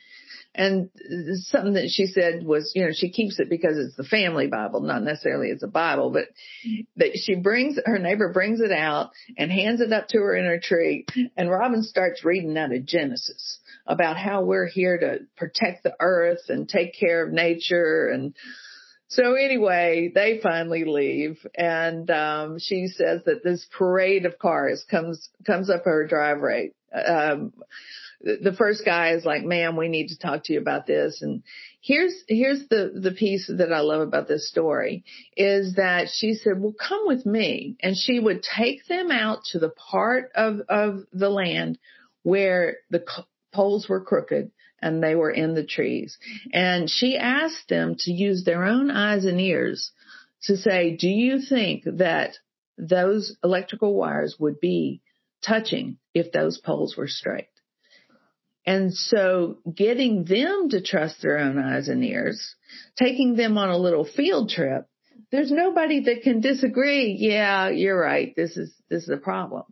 And 0.55 0.91
something 1.35 1.73
that 1.73 1.89
she 1.89 2.05
said 2.05 2.45
was 2.45 2.73
you 2.75 2.85
know 2.85 2.91
she 2.93 3.11
keeps 3.11 3.39
it 3.39 3.49
because 3.49 3.77
it's 3.77 3.95
the 3.95 4.03
family 4.03 4.47
bible 4.47 4.81
not 4.81 5.01
necessarily 5.01 5.47
it's 5.47 5.63
a 5.63 5.67
bible 5.67 6.11
but 6.11 6.25
that 6.95 7.15
she 7.15 7.33
brings 7.33 7.79
her 7.85 7.97
neighbor 7.97 8.31
brings 8.31 8.61
it 8.61 8.71
out 8.71 9.11
and 9.35 9.51
hands 9.51 9.81
it 9.81 9.91
up 9.91 10.07
to 10.09 10.19
her 10.19 10.35
in 10.35 10.45
her 10.45 10.59
tree. 10.59 11.05
And 11.35 11.49
robin 11.49 11.81
starts 11.81 12.23
reading 12.23 12.55
out 12.57 12.73
of 12.73 12.85
genesis 12.85 13.59
about 13.87 14.15
how 14.15 14.43
we're 14.43 14.67
here 14.67 14.97
to 14.97 15.19
protect 15.35 15.83
the 15.83 15.95
earth 15.99 16.49
and 16.49 16.69
take 16.69 16.97
care 16.97 17.25
of 17.25 17.33
nature 17.33 18.07
and 18.07 18.35
so 19.13 19.35
anyway, 19.35 20.11
they 20.13 20.39
finally 20.41 20.85
leave 20.85 21.45
and, 21.55 22.09
um, 22.09 22.57
she 22.59 22.87
says 22.87 23.21
that 23.25 23.43
this 23.43 23.65
parade 23.77 24.25
of 24.25 24.39
cars 24.39 24.83
comes, 24.89 25.29
comes 25.45 25.69
up 25.69 25.85
her 25.85 26.07
driveway. 26.07 26.71
Um, 26.93 27.53
the 28.21 28.55
first 28.57 28.85
guy 28.85 29.11
is 29.11 29.25
like, 29.25 29.43
ma'am, 29.43 29.75
we 29.75 29.89
need 29.89 30.07
to 30.07 30.17
talk 30.17 30.45
to 30.45 30.53
you 30.53 30.59
about 30.59 30.87
this. 30.87 31.21
And 31.21 31.43
here's, 31.81 32.15
here's 32.27 32.67
the, 32.69 32.91
the 32.95 33.11
piece 33.11 33.51
that 33.53 33.71
I 33.71 33.81
love 33.81 34.01
about 34.01 34.27
this 34.27 34.49
story 34.49 35.03
is 35.35 35.75
that 35.75 36.07
she 36.11 36.33
said, 36.33 36.59
well, 36.59 36.73
come 36.73 37.05
with 37.05 37.25
me. 37.25 37.75
And 37.81 37.95
she 37.97 38.19
would 38.19 38.41
take 38.41 38.87
them 38.87 39.11
out 39.11 39.43
to 39.51 39.59
the 39.59 39.69
part 39.69 40.31
of, 40.35 40.61
of 40.69 41.03
the 41.11 41.29
land 41.29 41.77
where 42.23 42.77
the 42.89 43.05
poles 43.53 43.87
were 43.87 44.01
crooked 44.01 44.51
and 44.83 45.01
they 45.01 45.15
were 45.15 45.31
in 45.31 45.53
the 45.53 45.65
trees. 45.65 46.17
And 46.51 46.89
she 46.89 47.17
asked 47.17 47.69
them 47.69 47.95
to 47.99 48.11
use 48.11 48.43
their 48.43 48.65
own 48.65 48.91
eyes 48.91 49.25
and 49.25 49.39
ears 49.39 49.91
to 50.43 50.57
say, 50.57 50.97
do 50.97 51.07
you 51.07 51.39
think 51.39 51.83
that 51.85 52.35
those 52.77 53.37
electrical 53.43 53.95
wires 53.95 54.35
would 54.39 54.59
be 54.59 55.01
touching 55.45 55.97
if 56.13 56.31
those 56.31 56.59
poles 56.59 56.97
were 56.97 57.07
straight? 57.07 57.47
And 58.65 58.93
so 58.93 59.57
getting 59.73 60.25
them 60.25 60.69
to 60.69 60.81
trust 60.81 61.21
their 61.21 61.37
own 61.37 61.57
eyes 61.57 61.87
and 61.87 62.03
ears, 62.03 62.55
taking 62.97 63.35
them 63.35 63.57
on 63.57 63.69
a 63.69 63.77
little 63.77 64.05
field 64.05 64.49
trip, 64.49 64.85
there's 65.31 65.51
nobody 65.51 66.01
that 66.01 66.21
can 66.23 66.41
disagree. 66.41 67.17
Yeah, 67.19 67.69
you're 67.69 67.99
right. 67.99 68.33
This 68.35 68.55
is, 68.55 68.73
this 68.89 69.03
is 69.03 69.09
a 69.09 69.17
problem. 69.17 69.63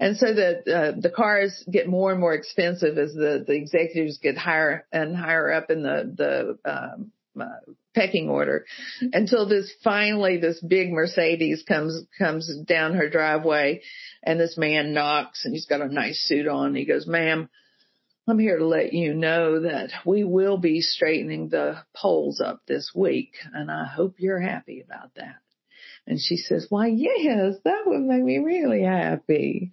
And 0.00 0.16
so 0.16 0.34
the 0.34 0.58
uh, 0.74 1.00
the 1.00 1.10
cars 1.10 1.64
get 1.70 1.88
more 1.88 2.10
and 2.10 2.20
more 2.20 2.34
expensive 2.34 2.98
as 2.98 3.14
the 3.14 3.44
the 3.46 3.54
executives 3.54 4.18
get 4.18 4.36
higher 4.36 4.86
and 4.92 5.16
higher 5.16 5.50
up 5.50 5.70
in 5.70 5.82
the 5.82 6.58
the 6.64 6.70
um, 6.70 7.12
uh, 7.40 7.72
pecking 7.94 8.28
order 8.28 8.66
until 9.12 9.48
this 9.48 9.72
finally 9.82 10.36
this 10.36 10.60
big 10.60 10.90
Mercedes 10.90 11.64
comes 11.66 12.04
comes 12.18 12.54
down 12.64 12.94
her 12.94 13.08
driveway 13.08 13.80
and 14.22 14.38
this 14.38 14.58
man 14.58 14.92
knocks 14.92 15.44
and 15.44 15.54
he's 15.54 15.66
got 15.66 15.80
a 15.80 15.88
nice 15.88 16.22
suit 16.26 16.46
on. 16.46 16.74
He 16.74 16.84
goes, 16.84 17.06
"Ma'am, 17.06 17.48
I'm 18.26 18.38
here 18.38 18.58
to 18.58 18.66
let 18.66 18.92
you 18.92 19.14
know 19.14 19.60
that 19.60 19.90
we 20.04 20.22
will 20.22 20.58
be 20.58 20.82
straightening 20.82 21.48
the 21.48 21.78
poles 21.96 22.40
up 22.40 22.60
this 22.66 22.92
week 22.94 23.36
and 23.54 23.70
I 23.70 23.86
hope 23.86 24.16
you're 24.18 24.40
happy 24.40 24.82
about 24.82 25.14
that." 25.14 25.36
And 26.08 26.18
she 26.18 26.38
says, 26.38 26.66
why, 26.70 26.86
yes, 26.86 27.56
that 27.64 27.82
would 27.84 28.00
make 28.00 28.22
me 28.22 28.38
really 28.38 28.82
happy. 28.82 29.72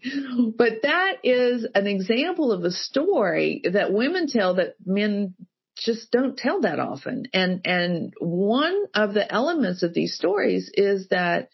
But 0.57 0.81
that 0.83 1.19
is 1.23 1.65
an 1.73 1.87
example 1.87 2.51
of 2.51 2.65
a 2.65 2.71
story 2.71 3.61
that 3.71 3.93
women 3.93 4.27
tell 4.27 4.55
that 4.55 4.75
men 4.85 5.35
just 5.77 6.11
don't 6.11 6.37
tell 6.37 6.59
that 6.61 6.77
often. 6.77 7.27
And, 7.33 7.61
and 7.63 8.13
one 8.19 8.83
of 8.93 9.13
the 9.13 9.31
elements 9.33 9.81
of 9.81 9.93
these 9.93 10.15
stories 10.15 10.69
is 10.73 11.07
that 11.07 11.47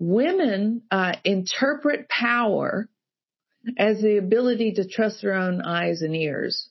women 0.00 0.82
uh, 0.90 1.12
interpret 1.24 2.08
power 2.08 2.88
as 3.78 4.00
the 4.00 4.16
ability 4.16 4.72
to 4.72 4.88
trust 4.88 5.22
their 5.22 5.34
own 5.34 5.62
eyes 5.62 6.02
and 6.02 6.16
ears 6.16 6.68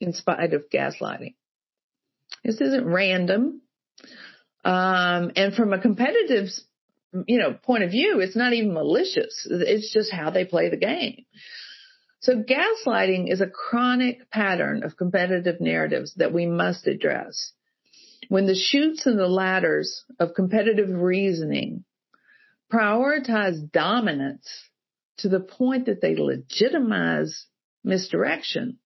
in 0.00 0.14
spite 0.14 0.54
of 0.54 0.70
gaslighting. 0.72 1.34
This 2.42 2.62
isn't 2.62 2.86
random. 2.86 3.60
Um, 4.66 5.30
and 5.36 5.54
from 5.54 5.72
a 5.72 5.80
competitive, 5.80 6.48
you 7.28 7.38
know, 7.38 7.52
point 7.54 7.84
of 7.84 7.92
view, 7.92 8.18
it's 8.18 8.34
not 8.34 8.52
even 8.52 8.74
malicious. 8.74 9.46
It's 9.48 9.92
just 9.92 10.12
how 10.12 10.30
they 10.30 10.44
play 10.44 10.70
the 10.70 10.76
game. 10.76 11.24
So 12.18 12.42
gaslighting 12.42 13.30
is 13.30 13.40
a 13.40 13.46
chronic 13.46 14.28
pattern 14.28 14.82
of 14.82 14.96
competitive 14.96 15.60
narratives 15.60 16.14
that 16.16 16.34
we 16.34 16.46
must 16.46 16.88
address. 16.88 17.52
When 18.28 18.46
the 18.46 18.56
chutes 18.56 19.06
and 19.06 19.16
the 19.16 19.28
ladders 19.28 20.02
of 20.18 20.34
competitive 20.34 20.88
reasoning 20.90 21.84
prioritize 22.72 23.70
dominance 23.70 24.50
to 25.18 25.28
the 25.28 25.38
point 25.38 25.86
that 25.86 26.00
they 26.00 26.16
legitimize 26.16 27.46
misdirection, 27.84 28.78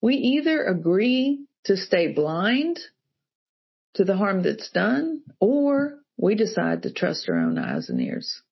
we 0.00 0.14
either 0.14 0.62
agree 0.62 1.44
to 1.64 1.76
stay 1.76 2.12
blind 2.12 2.78
to 3.96 4.04
the 4.04 4.16
harm 4.16 4.42
that's 4.42 4.70
done, 4.70 5.22
or 5.40 5.98
we 6.16 6.34
decide 6.34 6.82
to 6.82 6.92
trust 6.92 7.28
our 7.28 7.38
own 7.38 7.58
eyes 7.58 7.88
and 7.88 8.00
ears. 8.00 8.42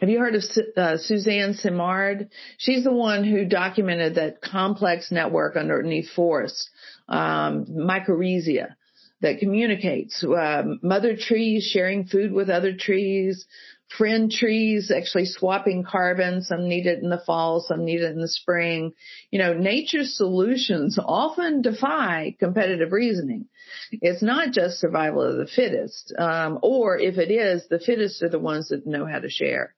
Have 0.00 0.10
you 0.10 0.18
heard 0.18 0.34
of 0.34 0.42
uh, 0.76 0.98
Suzanne 0.98 1.54
Simard? 1.54 2.28
She's 2.58 2.84
the 2.84 2.92
one 2.92 3.24
who 3.24 3.46
documented 3.46 4.16
that 4.16 4.42
complex 4.42 5.10
network 5.10 5.56
underneath 5.56 6.10
forests, 6.10 6.68
um, 7.08 7.64
mycorrhizae, 7.66 8.74
that 9.22 9.38
communicates. 9.38 10.22
Uh, 10.22 10.64
mother 10.82 11.16
trees 11.16 11.64
sharing 11.64 12.04
food 12.04 12.32
with 12.32 12.50
other 12.50 12.74
trees, 12.76 13.46
friend 13.88 14.30
trees 14.30 14.90
actually 14.90 15.26
swapping 15.26 15.84
carbon. 15.84 16.42
Some 16.42 16.68
need 16.68 16.86
it 16.86 17.02
in 17.02 17.08
the 17.08 17.22
fall, 17.24 17.60
some 17.60 17.84
need 17.84 18.00
it 18.00 18.12
in 18.12 18.20
the 18.20 18.28
spring. 18.28 18.92
You 19.30 19.38
know, 19.38 19.54
nature's 19.54 20.16
solutions 20.16 20.98
often 21.02 21.62
defy 21.62 22.36
competitive 22.38 22.92
reasoning. 22.92 23.46
It's 23.92 24.22
not 24.22 24.52
just 24.52 24.80
survival 24.80 25.22
of 25.22 25.36
the 25.36 25.46
fittest, 25.46 26.12
um, 26.18 26.58
or 26.62 26.98
if 26.98 27.18
it 27.18 27.30
is, 27.30 27.66
the 27.68 27.80
fittest 27.80 28.22
are 28.22 28.28
the 28.28 28.38
ones 28.38 28.68
that 28.68 28.86
know 28.86 29.06
how 29.06 29.18
to 29.18 29.30
share. 29.30 29.74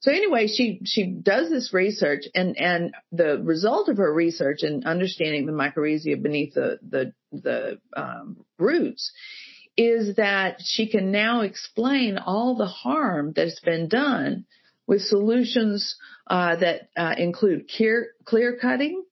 So 0.00 0.12
anyway, 0.12 0.48
she, 0.48 0.82
she 0.84 1.06
does 1.06 1.48
this 1.48 1.72
research 1.72 2.24
and, 2.34 2.58
and 2.60 2.92
the 3.10 3.40
result 3.42 3.88
of 3.88 3.96
her 3.96 4.12
research 4.12 4.62
and 4.62 4.84
understanding 4.84 5.46
the 5.46 5.52
mycorrhizae 5.52 6.22
beneath 6.22 6.52
the, 6.52 6.78
the, 6.86 7.12
the, 7.32 7.78
um, 7.96 8.44
roots 8.58 9.12
is 9.76 10.16
that 10.16 10.56
she 10.60 10.88
can 10.88 11.10
now 11.10 11.40
explain 11.40 12.18
all 12.18 12.56
the 12.56 12.66
harm 12.66 13.32
that's 13.34 13.60
been 13.60 13.88
done 13.88 14.44
with 14.86 15.02
solutions 15.02 15.96
uh, 16.28 16.56
that 16.56 16.88
uh, 16.96 17.14
include 17.18 17.68
clear, 17.68 18.08
clear 18.24 18.56
cutting, 18.60 19.04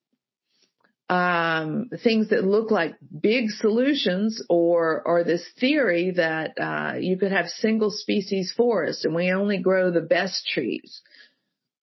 um, 1.13 1.91
things 2.03 2.31
that 2.31 2.45
look 2.45 2.71
like 2.71 2.95
big 3.21 3.51
solutions 3.51 4.43
or 4.49 5.03
or 5.05 5.25
this 5.25 5.45
theory 5.61 6.13
that 6.13 6.59
uh, 6.59 6.97
you 6.99 7.19
could 7.19 7.33
have 7.33 7.49
single 7.49 7.91
species 7.91 8.53
forests 8.57 9.05
and 9.05 9.15
we 9.15 9.31
only 9.31 9.59
grow 9.59 9.91
the 9.91 10.01
best 10.01 10.47
trees. 10.47 11.03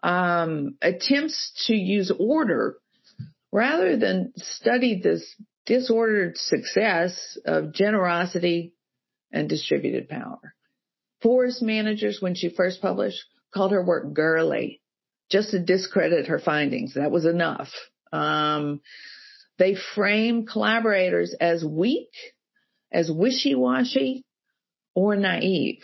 Um, 0.02 0.78
attempts 0.82 1.66
to 1.68 1.76
use 1.76 2.12
order 2.18 2.78
rather 3.52 3.98
than 3.98 4.34
study 4.38 5.00
this 5.04 5.24
disordered 5.70 6.36
success 6.36 7.38
of 7.46 7.74
generosity 7.74 8.74
and 9.32 9.48
distributed 9.48 10.10
power. 10.10 10.56
Forest 11.22 11.62
managers, 11.62 12.18
when 12.20 12.34
she 12.34 12.50
first 12.50 12.82
published, 12.82 13.20
called 13.54 13.72
her 13.72 13.86
work 13.86 14.14
girly, 14.14 14.82
just 15.30 15.52
to 15.52 15.60
discredit 15.60 16.26
her 16.26 16.40
findings. 16.40 16.96
That 16.96 17.12
was 17.12 17.26
enough. 17.26 17.70
Um, 18.12 18.82
they 19.60 19.76
frame 19.96 20.48
collaborators 20.48 21.36
as 21.40 21.64
weak, 21.64 22.10
as 22.92 23.12
wishy-washy, 23.12 24.26
or 24.96 25.16
naive. 25.16 25.84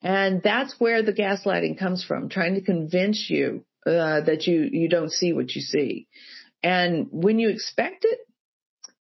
And 0.00 0.42
that's 0.44 0.78
where 0.78 1.02
the 1.02 1.12
gaslighting 1.12 1.76
comes 1.76 2.04
from, 2.04 2.28
trying 2.28 2.54
to 2.54 2.60
convince 2.60 3.26
you 3.28 3.64
uh, 3.84 4.20
that 4.20 4.46
you 4.46 4.68
you 4.70 4.88
don't 4.88 5.10
see 5.10 5.32
what 5.32 5.54
you 5.56 5.60
see. 5.60 6.06
And 6.62 7.08
when 7.10 7.40
you 7.40 7.48
expect 7.48 8.04
it, 8.04 8.20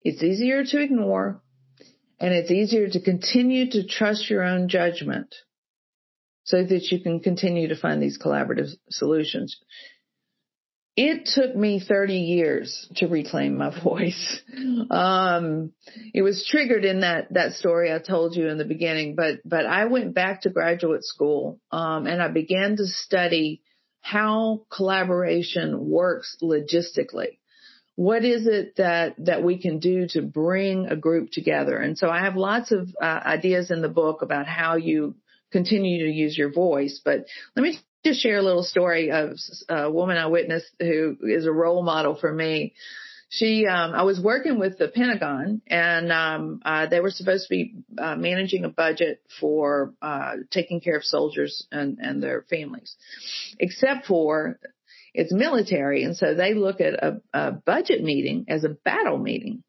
it's 0.04 0.24
easier 0.24 0.64
to 0.64 0.82
ignore 0.82 1.42
and 2.20 2.34
it's 2.34 2.52
easier 2.52 2.88
to 2.90 3.02
continue 3.02 3.70
to 3.72 3.88
trust 3.88 4.30
your 4.30 4.44
own 4.44 4.70
judgment 4.70 5.36
so 6.46 6.64
that 6.64 6.92
you 6.92 7.02
can 7.02 7.20
continue 7.20 7.70
to 7.70 7.76
find 7.76 8.02
these 8.02 8.18
collaborative 8.18 8.70
solutions. 8.90 9.58
It 10.96 11.26
took 11.26 11.56
me 11.56 11.80
30 11.80 12.18
years 12.18 12.88
to 12.98 13.08
reclaim 13.08 13.58
my 13.58 13.72
voice. 13.84 14.42
Um, 14.92 15.72
it 16.14 16.22
was 16.22 16.46
triggered 16.48 16.86
in 16.86 17.00
that, 17.00 17.34
that 17.34 17.54
story 17.54 17.92
I 17.92 18.00
told 18.00 18.36
you 18.36 18.50
in 18.50 18.58
the 18.58 18.66
beginning, 18.66 19.16
but, 19.16 19.40
but 19.44 19.66
I 19.66 19.86
went 19.86 20.14
back 20.14 20.42
to 20.42 20.50
graduate 20.50 21.04
school, 21.04 21.60
um, 21.72 22.06
and 22.06 22.22
I 22.22 22.28
began 22.28 22.76
to 22.78 22.86
study 22.86 23.62
how 24.02 24.66
collaboration 24.70 25.90
works 25.90 26.38
logistically 26.44 27.38
what 27.96 28.26
is 28.26 28.48
it 28.48 28.78
that 28.78 29.16
that 29.20 29.44
we 29.44 29.62
can 29.62 29.80
do 29.80 30.08
to 30.10 30.22
bring 30.22 30.88
a 30.88 30.96
group 30.96 31.32
together? 31.32 31.78
And 31.78 31.98
so 31.98 32.10
i 32.10 32.20
have 32.20 32.36
lots 32.36 32.72
of 32.72 32.90
uh, 33.02 33.06
ideas 33.06 33.72
in 33.72 33.82
the 33.82 33.90
book 33.90 34.22
about 34.22 34.48
how 34.48 34.76
you 34.76 35.16
continue 35.52 36.06
to 36.06 36.12
use 36.12 36.36
your 36.36 36.52
voice 36.52 37.00
but 37.04 37.26
let 37.56 37.62
me 37.64 37.78
just 38.04 38.22
share 38.22 38.38
a 38.38 38.42
little 38.42 38.64
story 38.64 39.12
of 39.12 39.38
a 39.70 39.92
woman 39.92 40.18
i 40.18 40.26
witnessed 40.26 40.72
who 40.80 41.16
is 41.22 41.46
a 41.46 41.52
role 41.52 41.84
model 41.84 42.16
for 42.16 42.32
me. 42.34 42.74
She 43.30 43.66
um, 43.68 43.94
i 43.94 44.04
was 44.04 44.20
working 44.20 44.60
with 44.60 44.78
the 44.80 44.88
pentagon 44.88 45.62
and 45.68 46.12
um, 46.12 46.62
uh, 46.66 46.88
they 46.88 47.00
were 47.00 47.12
supposed 47.12 47.48
to 47.48 47.50
be 47.50 47.76
uh, 47.98 48.16
managing 48.16 48.66
a 48.66 48.70
budget 48.70 49.22
for 49.40 49.94
uh, 50.02 50.34
taking 50.50 50.82
care 50.82 50.98
of 50.98 51.04
soldiers 51.04 51.68
and, 51.72 52.00
and 52.00 52.22
their 52.22 52.44
families 52.50 52.96
except 53.60 54.08
for 54.08 54.60
it's 55.14 55.34
military. 55.34 56.04
And 56.04 56.16
so 56.16 56.34
they 56.34 56.54
look 56.54 56.82
at 56.82 56.94
a, 56.94 57.22
a 57.34 57.52
budget 57.52 58.04
meeting 58.04 58.46
as 58.48 58.64
a 58.64 58.70
battle 58.70 59.18
meeting. 59.18 59.64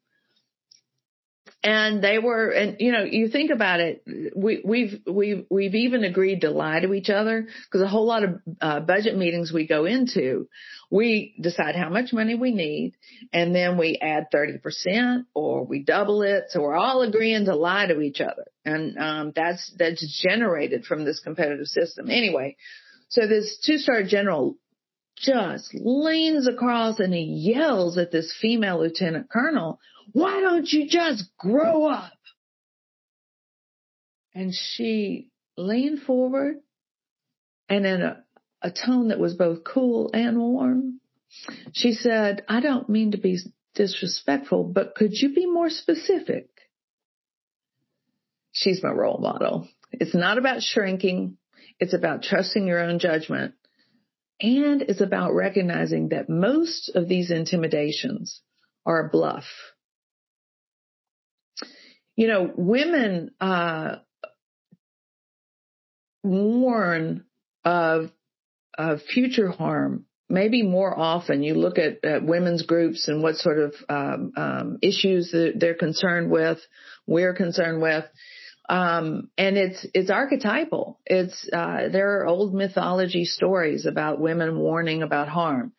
And 1.63 2.03
they 2.03 2.19
were, 2.19 2.51
and 2.51 2.77
you 2.79 2.91
know, 2.91 3.03
you 3.03 3.27
think 3.27 3.49
about 3.49 3.79
it, 3.79 4.03
we, 4.35 4.61
we've, 4.63 4.99
we've, 5.11 5.45
we've 5.49 5.73
even 5.73 6.03
agreed 6.03 6.41
to 6.41 6.51
lie 6.51 6.79
to 6.79 6.93
each 6.93 7.09
other 7.09 7.47
because 7.65 7.81
a 7.81 7.87
whole 7.87 8.05
lot 8.05 8.23
of 8.23 8.39
uh, 8.61 8.79
budget 8.81 9.17
meetings 9.17 9.51
we 9.51 9.65
go 9.65 9.85
into, 9.85 10.47
we 10.91 11.33
decide 11.41 11.75
how 11.75 11.89
much 11.89 12.13
money 12.13 12.35
we 12.35 12.51
need 12.51 12.93
and 13.33 13.55
then 13.55 13.79
we 13.79 13.97
add 13.99 14.27
30% 14.31 15.25
or 15.33 15.65
we 15.65 15.81
double 15.81 16.21
it. 16.21 16.45
So 16.49 16.61
we're 16.61 16.75
all 16.75 17.01
agreeing 17.01 17.45
to 17.45 17.55
lie 17.55 17.87
to 17.87 17.99
each 17.99 18.21
other. 18.21 18.45
And, 18.63 18.99
um, 18.99 19.31
that's, 19.35 19.73
that's 19.79 20.21
generated 20.21 20.85
from 20.85 21.03
this 21.03 21.19
competitive 21.19 21.65
system. 21.65 22.11
Anyway, 22.11 22.57
so 23.09 23.27
this 23.27 23.57
two-star 23.65 24.03
general 24.03 24.57
just 25.17 25.73
leans 25.73 26.47
across 26.47 26.99
and 26.99 27.13
he 27.13 27.51
yells 27.53 27.97
at 27.97 28.11
this 28.11 28.35
female 28.41 28.79
lieutenant 28.79 29.29
colonel, 29.29 29.79
why 30.11 30.41
don't 30.41 30.67
you 30.67 30.87
just 30.89 31.25
grow 31.37 31.85
up? 31.85 32.11
And 34.33 34.53
she 34.53 35.29
leaned 35.57 36.01
forward 36.01 36.57
and 37.69 37.85
in 37.85 38.01
a, 38.01 38.23
a 38.61 38.71
tone 38.71 39.07
that 39.07 39.19
was 39.19 39.35
both 39.35 39.63
cool 39.63 40.11
and 40.13 40.37
warm, 40.37 40.99
she 41.73 41.93
said, 41.93 42.43
I 42.47 42.59
don't 42.59 42.89
mean 42.89 43.11
to 43.11 43.17
be 43.17 43.39
disrespectful, 43.73 44.63
but 44.65 44.95
could 44.95 45.11
you 45.13 45.33
be 45.33 45.45
more 45.45 45.69
specific? 45.69 46.49
She's 48.51 48.81
my 48.83 48.91
role 48.91 49.17
model. 49.19 49.67
It's 49.91 50.15
not 50.15 50.37
about 50.37 50.61
shrinking. 50.61 51.37
It's 51.79 51.93
about 51.93 52.23
trusting 52.23 52.67
your 52.67 52.79
own 52.79 52.99
judgment 52.99 53.55
and 54.39 54.81
it's 54.81 55.01
about 55.01 55.33
recognizing 55.33 56.09
that 56.09 56.29
most 56.29 56.89
of 56.95 57.07
these 57.07 57.31
intimidations 57.31 58.41
are 58.85 59.07
a 59.07 59.09
bluff. 59.09 59.45
You 62.15 62.27
know, 62.27 62.51
women 62.55 63.31
uh, 63.41 63.97
warn 66.23 67.25
of, 67.63 68.11
of 68.77 69.01
future 69.01 69.49
harm 69.49 70.05
maybe 70.29 70.63
more 70.63 70.97
often 70.97 71.43
you 71.43 71.53
look 71.53 71.77
at, 71.77 72.03
at, 72.03 72.25
women's 72.25 72.63
groups 72.63 73.07
and 73.07 73.21
what 73.21 73.35
sort 73.35 73.59
of 73.59 73.75
um, 73.89 74.31
um, 74.35 74.77
issues 74.81 75.33
they're 75.55 75.75
concerned 75.75 76.31
with, 76.31 76.57
we're 77.05 77.33
concerned 77.33 77.81
with. 77.81 78.05
Um, 78.67 79.29
and 79.37 79.57
it's, 79.57 79.85
it's 79.93 80.09
archetypal. 80.09 80.99
It's, 81.05 81.47
uh, 81.51 81.89
there 81.89 82.19
are 82.19 82.27
old 82.27 82.53
mythology 82.53 83.25
stories 83.25 83.85
about 83.85 84.19
women 84.19 84.57
warning 84.57 85.03
about 85.03 85.27
harm. 85.27 85.73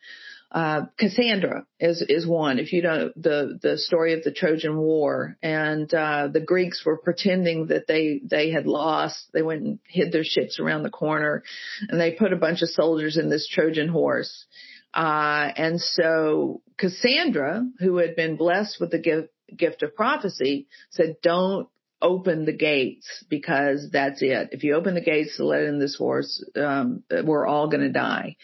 Uh, 0.49 0.85
Cassandra 0.97 1.65
is, 1.77 2.01
is 2.07 2.25
one. 2.25 2.57
If 2.57 2.71
you 2.71 2.81
know 2.81 3.11
the, 3.17 3.59
the 3.61 3.77
story 3.77 4.13
of 4.13 4.23
the 4.23 4.31
Trojan 4.31 4.77
War 4.77 5.37
and, 5.43 5.93
uh, 5.93 6.29
the 6.29 6.39
Greeks 6.39 6.85
were 6.85 6.97
pretending 6.97 7.67
that 7.67 7.87
they, 7.87 8.21
they 8.23 8.51
had 8.51 8.65
lost. 8.65 9.27
They 9.33 9.41
went 9.41 9.63
and 9.63 9.79
hid 9.89 10.13
their 10.13 10.23
ships 10.23 10.57
around 10.57 10.83
the 10.83 10.89
corner 10.89 11.43
and 11.89 11.99
they 11.99 12.11
put 12.11 12.31
a 12.31 12.37
bunch 12.37 12.61
of 12.61 12.69
soldiers 12.69 13.17
in 13.17 13.29
this 13.29 13.49
Trojan 13.49 13.89
horse. 13.89 14.45
Uh, 14.93 15.51
and 15.57 15.81
so 15.81 16.61
Cassandra, 16.77 17.67
who 17.79 17.97
had 17.97 18.15
been 18.15 18.37
blessed 18.37 18.77
with 18.79 18.91
the 18.91 18.99
gift, 18.99 19.29
gift 19.55 19.83
of 19.83 19.95
prophecy 19.95 20.67
said, 20.91 21.17
don't 21.21 21.67
open 22.01 22.45
the 22.45 22.53
gates 22.53 23.23
because 23.29 23.89
that's 23.91 24.21
it. 24.21 24.49
If 24.51 24.63
you 24.63 24.75
open 24.75 24.93
the 24.93 25.01
gates 25.01 25.37
to 25.37 25.45
let 25.45 25.63
in 25.63 25.79
this 25.79 25.95
horse, 25.95 26.43
um, 26.55 27.03
we're 27.09 27.47
all 27.47 27.69
going 27.69 27.81
to 27.81 27.91
die. 27.91 28.35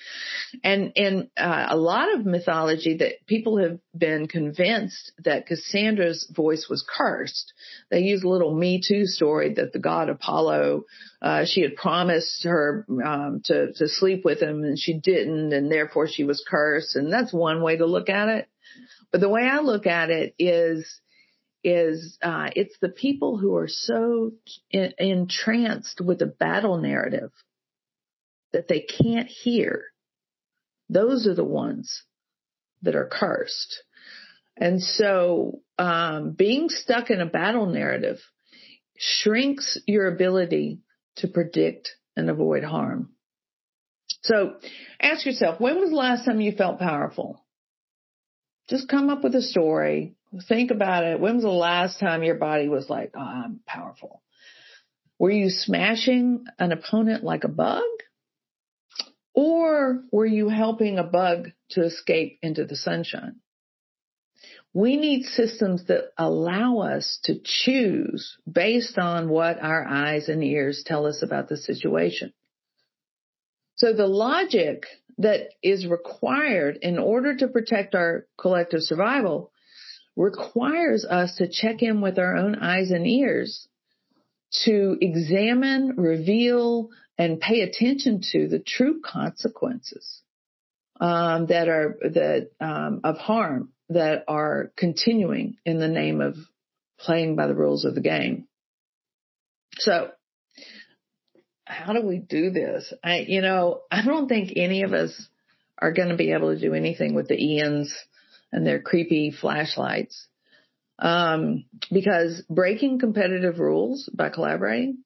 And 0.63 0.91
in 0.95 1.29
uh, 1.37 1.67
a 1.69 1.77
lot 1.77 2.13
of 2.13 2.25
mythology 2.25 2.97
that 2.97 3.25
people 3.27 3.57
have 3.57 3.79
been 3.95 4.27
convinced 4.27 5.11
that 5.23 5.45
Cassandra's 5.45 6.27
voice 6.35 6.67
was 6.69 6.83
cursed. 6.87 7.53
They 7.91 7.99
use 7.99 8.23
a 8.23 8.29
little 8.29 8.55
Me 8.55 8.81
Too 8.85 9.05
story 9.05 9.53
that 9.55 9.71
the 9.71 9.79
god 9.79 10.09
Apollo, 10.09 10.85
uh, 11.21 11.45
she 11.45 11.61
had 11.61 11.75
promised 11.75 12.43
her 12.45 12.85
um, 13.05 13.41
to 13.45 13.71
to 13.73 13.87
sleep 13.87 14.25
with 14.25 14.41
him 14.41 14.63
and 14.63 14.79
she 14.79 14.99
didn't, 14.99 15.53
and 15.53 15.71
therefore 15.71 16.07
she 16.07 16.23
was 16.23 16.43
cursed. 16.49 16.95
And 16.95 17.13
that's 17.13 17.31
one 17.31 17.61
way 17.61 17.77
to 17.77 17.85
look 17.85 18.09
at 18.09 18.29
it. 18.29 18.47
But 19.11 19.21
the 19.21 19.29
way 19.29 19.43
I 19.43 19.59
look 19.59 19.85
at 19.85 20.09
it 20.09 20.33
is 20.39 20.99
is 21.63 22.17
uh, 22.21 22.49
it's 22.55 22.75
the 22.81 22.89
people 22.89 23.37
who 23.37 23.55
are 23.55 23.67
so 23.67 24.33
in, 24.69 24.93
entranced 24.97 26.01
with 26.01 26.21
a 26.21 26.27
battle 26.27 26.77
narrative 26.77 27.31
that 28.51 28.67
they 28.67 28.81
can't 28.81 29.27
hear. 29.27 29.85
Those 30.89 31.27
are 31.27 31.35
the 31.35 31.43
ones 31.43 32.03
that 32.81 32.95
are 32.95 33.09
cursed. 33.11 33.83
And 34.55 34.81
so, 34.81 35.61
um, 35.79 36.31
being 36.31 36.69
stuck 36.69 37.09
in 37.09 37.21
a 37.21 37.25
battle 37.25 37.65
narrative 37.65 38.19
shrinks 38.97 39.79
your 39.87 40.07
ability 40.07 40.81
to 41.17 41.27
predict 41.27 41.89
and 42.15 42.29
avoid 42.29 42.63
harm. 42.63 43.09
So 44.21 44.55
ask 45.01 45.25
yourself, 45.25 45.59
when 45.59 45.79
was 45.79 45.89
the 45.89 45.95
last 45.95 46.25
time 46.25 46.39
you 46.39 46.51
felt 46.51 46.79
powerful? 46.79 47.43
Just 48.69 48.87
come 48.87 49.09
up 49.09 49.23
with 49.23 49.35
a 49.35 49.41
story 49.41 50.15
Think 50.47 50.71
about 50.71 51.03
it. 51.03 51.19
When 51.19 51.35
was 51.35 51.43
the 51.43 51.49
last 51.49 51.99
time 51.99 52.23
your 52.23 52.35
body 52.35 52.67
was 52.67 52.89
like, 52.89 53.11
oh, 53.15 53.19
I'm 53.19 53.59
powerful? 53.65 54.21
Were 55.19 55.31
you 55.31 55.49
smashing 55.49 56.45
an 56.57 56.71
opponent 56.71 57.23
like 57.23 57.43
a 57.43 57.49
bug? 57.49 57.83
Or 59.33 60.03
were 60.11 60.25
you 60.25 60.49
helping 60.49 60.97
a 60.97 61.03
bug 61.03 61.51
to 61.71 61.83
escape 61.83 62.39
into 62.41 62.65
the 62.65 62.75
sunshine? 62.75 63.37
We 64.73 64.97
need 64.97 65.25
systems 65.25 65.85
that 65.85 66.11
allow 66.17 66.79
us 66.79 67.19
to 67.25 67.39
choose 67.43 68.37
based 68.51 68.97
on 68.97 69.29
what 69.29 69.61
our 69.61 69.85
eyes 69.87 70.29
and 70.29 70.43
ears 70.43 70.83
tell 70.85 71.05
us 71.05 71.21
about 71.21 71.47
the 71.47 71.57
situation. 71.57 72.33
So 73.75 73.93
the 73.93 74.07
logic 74.07 74.85
that 75.19 75.49
is 75.61 75.85
required 75.85 76.79
in 76.81 76.97
order 76.97 77.35
to 77.35 77.47
protect 77.47 77.93
our 77.93 78.25
collective 78.37 78.81
survival 78.81 79.52
requires 80.15 81.05
us 81.05 81.35
to 81.35 81.47
check 81.47 81.81
in 81.81 82.01
with 82.01 82.19
our 82.19 82.35
own 82.35 82.55
eyes 82.55 82.91
and 82.91 83.07
ears 83.07 83.67
to 84.65 84.97
examine, 85.01 85.95
reveal, 85.97 86.89
and 87.17 87.39
pay 87.39 87.61
attention 87.61 88.21
to 88.31 88.47
the 88.47 88.59
true 88.59 89.01
consequences 89.03 90.21
um, 90.99 91.47
that 91.47 91.67
are 91.67 91.97
that 92.01 92.51
um, 92.59 93.01
of 93.03 93.17
harm 93.17 93.69
that 93.89 94.23
are 94.27 94.71
continuing 94.77 95.57
in 95.65 95.79
the 95.79 95.87
name 95.87 96.21
of 96.21 96.35
playing 96.99 97.35
by 97.35 97.47
the 97.47 97.55
rules 97.55 97.85
of 97.85 97.95
the 97.95 98.01
game. 98.01 98.47
So, 99.79 100.11
how 101.65 101.93
do 101.93 102.05
we 102.05 102.19
do 102.19 102.51
this? 102.51 102.93
I, 103.03 103.25
you 103.27 103.41
know, 103.41 103.81
I 103.91 104.03
don't 104.03 104.27
think 104.27 104.53
any 104.55 104.83
of 104.83 104.93
us 104.93 105.27
are 105.77 105.91
going 105.91 106.09
to 106.09 106.15
be 106.15 106.31
able 106.31 106.53
to 106.53 106.59
do 106.59 106.73
anything 106.73 107.15
with 107.15 107.27
the 107.27 107.35
Ians 107.35 107.91
and 108.53 108.65
their 108.65 108.79
creepy 108.79 109.31
flashlights. 109.31 110.27
Um, 110.99 111.65
because 111.91 112.43
breaking 112.49 112.99
competitive 112.99 113.59
rules 113.59 114.09
by 114.13 114.29
collaborating 114.29 114.99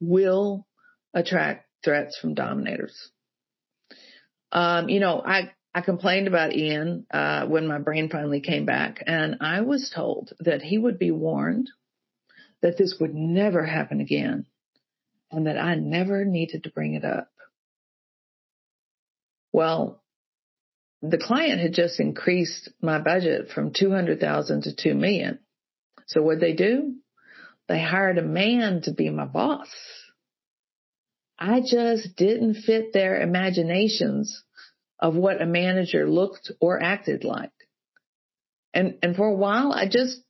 will 0.00 0.66
attract 1.14 1.66
threats 1.84 2.18
from 2.18 2.34
dominators. 2.34 3.10
Um, 4.50 4.88
you 4.88 5.00
know, 5.00 5.22
I, 5.24 5.52
I 5.72 5.80
complained 5.80 6.26
about 6.26 6.54
Ian, 6.54 7.06
uh, 7.12 7.46
when 7.46 7.68
my 7.68 7.78
brain 7.78 8.08
finally 8.10 8.40
came 8.40 8.66
back 8.66 9.02
and 9.06 9.36
I 9.40 9.60
was 9.60 9.90
told 9.94 10.32
that 10.40 10.60
he 10.60 10.76
would 10.76 10.98
be 10.98 11.12
warned 11.12 11.70
that 12.60 12.76
this 12.76 12.96
would 13.00 13.14
never 13.14 13.64
happen 13.64 14.00
again 14.00 14.46
and 15.30 15.46
that 15.46 15.58
I 15.58 15.76
never 15.76 16.24
needed 16.24 16.64
to 16.64 16.70
bring 16.70 16.94
it 16.94 17.04
up. 17.04 17.30
Well, 19.52 20.02
the 21.02 21.18
client 21.18 21.60
had 21.60 21.74
just 21.74 22.00
increased 22.00 22.70
my 22.82 22.98
budget 22.98 23.50
from 23.54 23.72
200,000 23.72 24.62
to 24.62 24.74
2 24.74 24.94
million. 24.94 25.38
So 26.06 26.22
what 26.22 26.40
they 26.40 26.54
do? 26.54 26.94
They 27.68 27.80
hired 27.80 28.18
a 28.18 28.22
man 28.22 28.82
to 28.82 28.92
be 28.92 29.10
my 29.10 29.26
boss. 29.26 29.68
I 31.38 31.60
just 31.60 32.16
didn't 32.16 32.62
fit 32.62 32.92
their 32.92 33.20
imaginations 33.20 34.42
of 34.98 35.14
what 35.14 35.40
a 35.40 35.46
manager 35.46 36.08
looked 36.08 36.50
or 36.60 36.82
acted 36.82 37.22
like. 37.22 37.52
And, 38.74 38.98
and 39.02 39.14
for 39.14 39.28
a 39.28 39.34
while, 39.34 39.72
I 39.72 39.88
just 39.88 40.20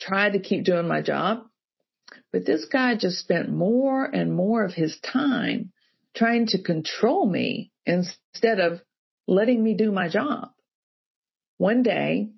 tried 0.00 0.32
to 0.32 0.40
keep 0.40 0.64
doing 0.64 0.88
my 0.88 1.02
job. 1.02 1.44
But 2.32 2.44
this 2.44 2.64
guy 2.64 2.96
just 2.96 3.18
spent 3.18 3.50
more 3.50 4.04
and 4.04 4.34
more 4.34 4.64
of 4.64 4.72
his 4.72 4.98
time 5.00 5.72
trying 6.16 6.46
to 6.48 6.62
control 6.62 7.28
me 7.28 7.70
instead 7.86 8.60
of 8.60 8.80
letting 9.28 9.62
me 9.62 9.74
do 9.74 9.92
my 9.92 10.08
job. 10.08 10.50
One 11.58 11.82
day, 11.82 12.30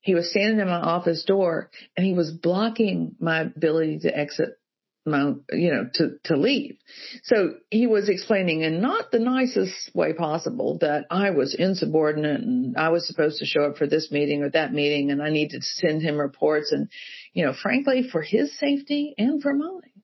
he 0.00 0.14
was 0.14 0.30
standing 0.30 0.60
in 0.60 0.66
my 0.66 0.80
office 0.80 1.24
door 1.24 1.70
and 1.96 2.04
he 2.04 2.12
was 2.12 2.30
blocking 2.30 3.16
my 3.18 3.40
ability 3.40 4.00
to 4.00 4.16
exit 4.16 4.58
my, 5.04 5.34
you 5.52 5.72
know, 5.72 5.88
to, 5.94 6.18
to 6.24 6.36
leave. 6.36 6.78
So 7.22 7.54
he 7.70 7.86
was 7.86 8.08
explaining 8.08 8.62
in 8.62 8.80
not 8.80 9.12
the 9.12 9.20
nicest 9.20 9.94
way 9.94 10.12
possible 10.14 10.78
that 10.80 11.06
I 11.10 11.30
was 11.30 11.54
insubordinate 11.54 12.40
and 12.40 12.76
I 12.76 12.88
was 12.88 13.06
supposed 13.06 13.38
to 13.38 13.46
show 13.46 13.64
up 13.64 13.76
for 13.76 13.86
this 13.86 14.10
meeting 14.10 14.42
or 14.42 14.50
that 14.50 14.72
meeting 14.72 15.12
and 15.12 15.22
I 15.22 15.30
needed 15.30 15.60
to 15.60 15.66
send 15.66 16.02
him 16.02 16.18
reports. 16.18 16.72
And, 16.72 16.88
you 17.32 17.46
know, 17.46 17.52
frankly, 17.52 18.08
for 18.10 18.20
his 18.20 18.58
safety 18.58 19.14
and 19.16 19.40
for 19.40 19.54
mine, 19.54 20.02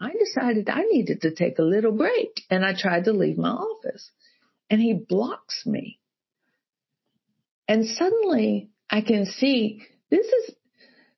I 0.00 0.12
decided 0.12 0.68
I 0.68 0.82
needed 0.82 1.22
to 1.22 1.34
take 1.34 1.58
a 1.58 1.62
little 1.62 1.92
break 1.92 2.42
and 2.48 2.64
I 2.64 2.74
tried 2.78 3.04
to 3.04 3.12
leave 3.12 3.38
my 3.38 3.50
office 3.50 4.10
and 4.70 4.80
he 4.80 4.94
blocks 4.94 5.64
me. 5.66 5.98
And 7.68 7.86
suddenly 7.86 8.70
I 8.90 9.00
can 9.00 9.26
see 9.26 9.82
this 10.10 10.26
is, 10.26 10.54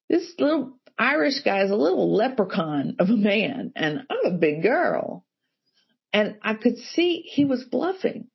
this 0.08 0.34
little 0.38 0.78
Irish 0.98 1.40
guy 1.44 1.62
is 1.64 1.70
a 1.70 1.76
little 1.76 2.14
leprechaun 2.14 2.96
of 2.98 3.08
a 3.08 3.16
man 3.16 3.72
and 3.76 4.02
I'm 4.08 4.32
a 4.32 4.38
big 4.38 4.62
girl. 4.62 5.24
And 6.12 6.36
I 6.42 6.54
could 6.54 6.78
see 6.78 7.22
he 7.26 7.44
was 7.44 7.64
bluffing. 7.64 8.28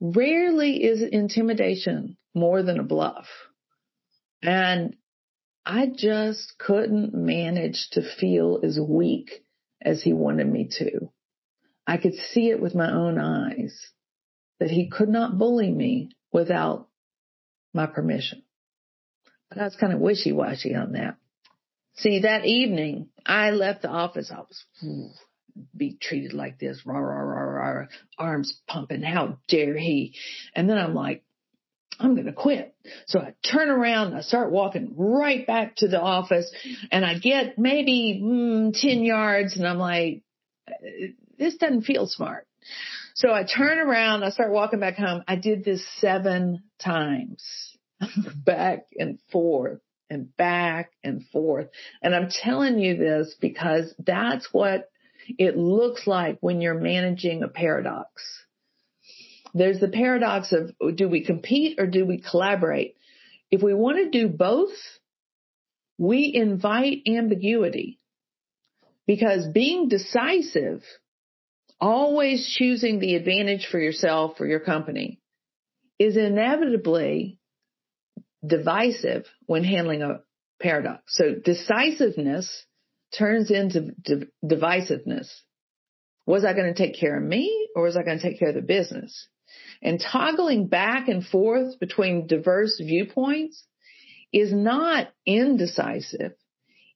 Rarely 0.00 0.82
is 0.84 1.02
intimidation 1.02 2.16
more 2.34 2.62
than 2.62 2.78
a 2.78 2.84
bluff. 2.84 3.26
And 4.42 4.96
I 5.66 5.90
just 5.94 6.54
couldn't 6.58 7.12
manage 7.12 7.88
to 7.92 8.02
feel 8.18 8.60
as 8.62 8.78
weak 8.80 9.44
as 9.82 10.02
he 10.02 10.12
wanted 10.12 10.46
me 10.46 10.70
to. 10.78 11.10
I 11.86 11.96
could 11.96 12.14
see 12.14 12.50
it 12.50 12.60
with 12.60 12.74
my 12.74 12.90
own 12.90 13.18
eyes 13.18 13.92
that 14.60 14.70
he 14.70 14.88
could 14.88 15.08
not 15.08 15.38
bully 15.38 15.70
me 15.70 16.10
without 16.32 16.88
my 17.72 17.86
permission. 17.86 18.42
But 19.48 19.58
I 19.58 19.64
was 19.64 19.76
kind 19.76 19.92
of 19.92 20.00
wishy-washy 20.00 20.74
on 20.74 20.92
that. 20.92 21.16
See, 21.96 22.20
that 22.20 22.44
evening 22.44 23.08
I 23.24 23.50
left 23.50 23.82
the 23.82 23.88
office. 23.88 24.30
I 24.30 24.40
was 24.40 24.64
be 25.76 25.96
treated 26.00 26.32
like 26.32 26.58
this, 26.58 26.82
rah, 26.84 26.98
rah, 26.98 27.20
rah, 27.20 27.70
rah, 27.70 27.86
arms 28.16 28.60
pumping. 28.68 29.02
How 29.02 29.38
dare 29.48 29.76
he? 29.76 30.14
And 30.54 30.68
then 30.68 30.78
I'm 30.78 30.94
like, 30.94 31.24
I'm 31.98 32.14
going 32.14 32.26
to 32.26 32.32
quit. 32.32 32.74
So 33.06 33.18
I 33.20 33.34
turn 33.50 33.68
around, 33.68 34.14
I 34.14 34.20
start 34.20 34.52
walking 34.52 34.94
right 34.96 35.46
back 35.46 35.76
to 35.76 35.88
the 35.88 36.00
office 36.00 36.50
and 36.92 37.04
I 37.04 37.18
get 37.18 37.58
maybe 37.58 38.20
mm, 38.22 38.72
10 38.72 39.02
yards 39.02 39.56
and 39.56 39.66
I'm 39.66 39.78
like, 39.78 40.22
this 41.38 41.56
doesn't 41.56 41.82
feel 41.82 42.06
smart. 42.06 42.46
So 43.14 43.32
I 43.32 43.44
turn 43.44 43.78
around, 43.78 44.22
I 44.22 44.30
start 44.30 44.52
walking 44.52 44.80
back 44.80 44.96
home. 44.96 45.22
I 45.26 45.36
did 45.36 45.64
this 45.64 45.84
seven 45.98 46.62
times, 46.78 47.44
back 48.44 48.86
and 48.96 49.18
forth 49.32 49.80
and 50.10 50.34
back 50.36 50.92
and 51.02 51.26
forth. 51.32 51.68
And 52.02 52.14
I'm 52.14 52.30
telling 52.30 52.78
you 52.78 52.96
this 52.96 53.34
because 53.40 53.94
that's 53.98 54.48
what 54.52 54.88
it 55.38 55.56
looks 55.56 56.06
like 56.06 56.38
when 56.40 56.60
you're 56.60 56.78
managing 56.78 57.42
a 57.42 57.48
paradox. 57.48 58.22
There's 59.54 59.80
the 59.80 59.88
paradox 59.88 60.52
of 60.52 60.96
do 60.96 61.08
we 61.08 61.24
compete 61.24 61.78
or 61.80 61.86
do 61.86 62.06
we 62.06 62.20
collaborate? 62.20 62.96
If 63.50 63.62
we 63.62 63.74
want 63.74 63.98
to 63.98 64.10
do 64.10 64.28
both, 64.28 64.76
we 65.96 66.32
invite 66.34 67.02
ambiguity 67.08 67.98
because 69.06 69.48
being 69.48 69.88
decisive 69.88 70.82
always 71.80 72.46
choosing 72.58 72.98
the 72.98 73.14
advantage 73.14 73.66
for 73.70 73.78
yourself 73.78 74.40
or 74.40 74.46
your 74.46 74.60
company 74.60 75.20
is 75.98 76.16
inevitably 76.16 77.38
divisive 78.46 79.26
when 79.46 79.64
handling 79.64 80.02
a 80.02 80.20
paradox. 80.60 81.02
So 81.08 81.34
decisiveness 81.34 82.64
turns 83.16 83.50
into 83.50 83.94
divisiveness. 84.44 85.28
Was 86.26 86.44
I 86.44 86.52
going 86.52 86.72
to 86.72 86.74
take 86.74 86.98
care 86.98 87.16
of 87.16 87.22
me 87.22 87.68
or 87.74 87.84
was 87.84 87.96
I 87.96 88.02
going 88.02 88.18
to 88.18 88.22
take 88.22 88.38
care 88.38 88.50
of 88.50 88.54
the 88.54 88.62
business? 88.62 89.28
And 89.80 90.00
toggling 90.00 90.66
back 90.66 91.08
and 91.08 91.24
forth 91.24 91.80
between 91.80 92.26
diverse 92.26 92.78
viewpoints 92.78 93.64
is 94.32 94.52
not 94.52 95.08
indecisive. 95.24 96.32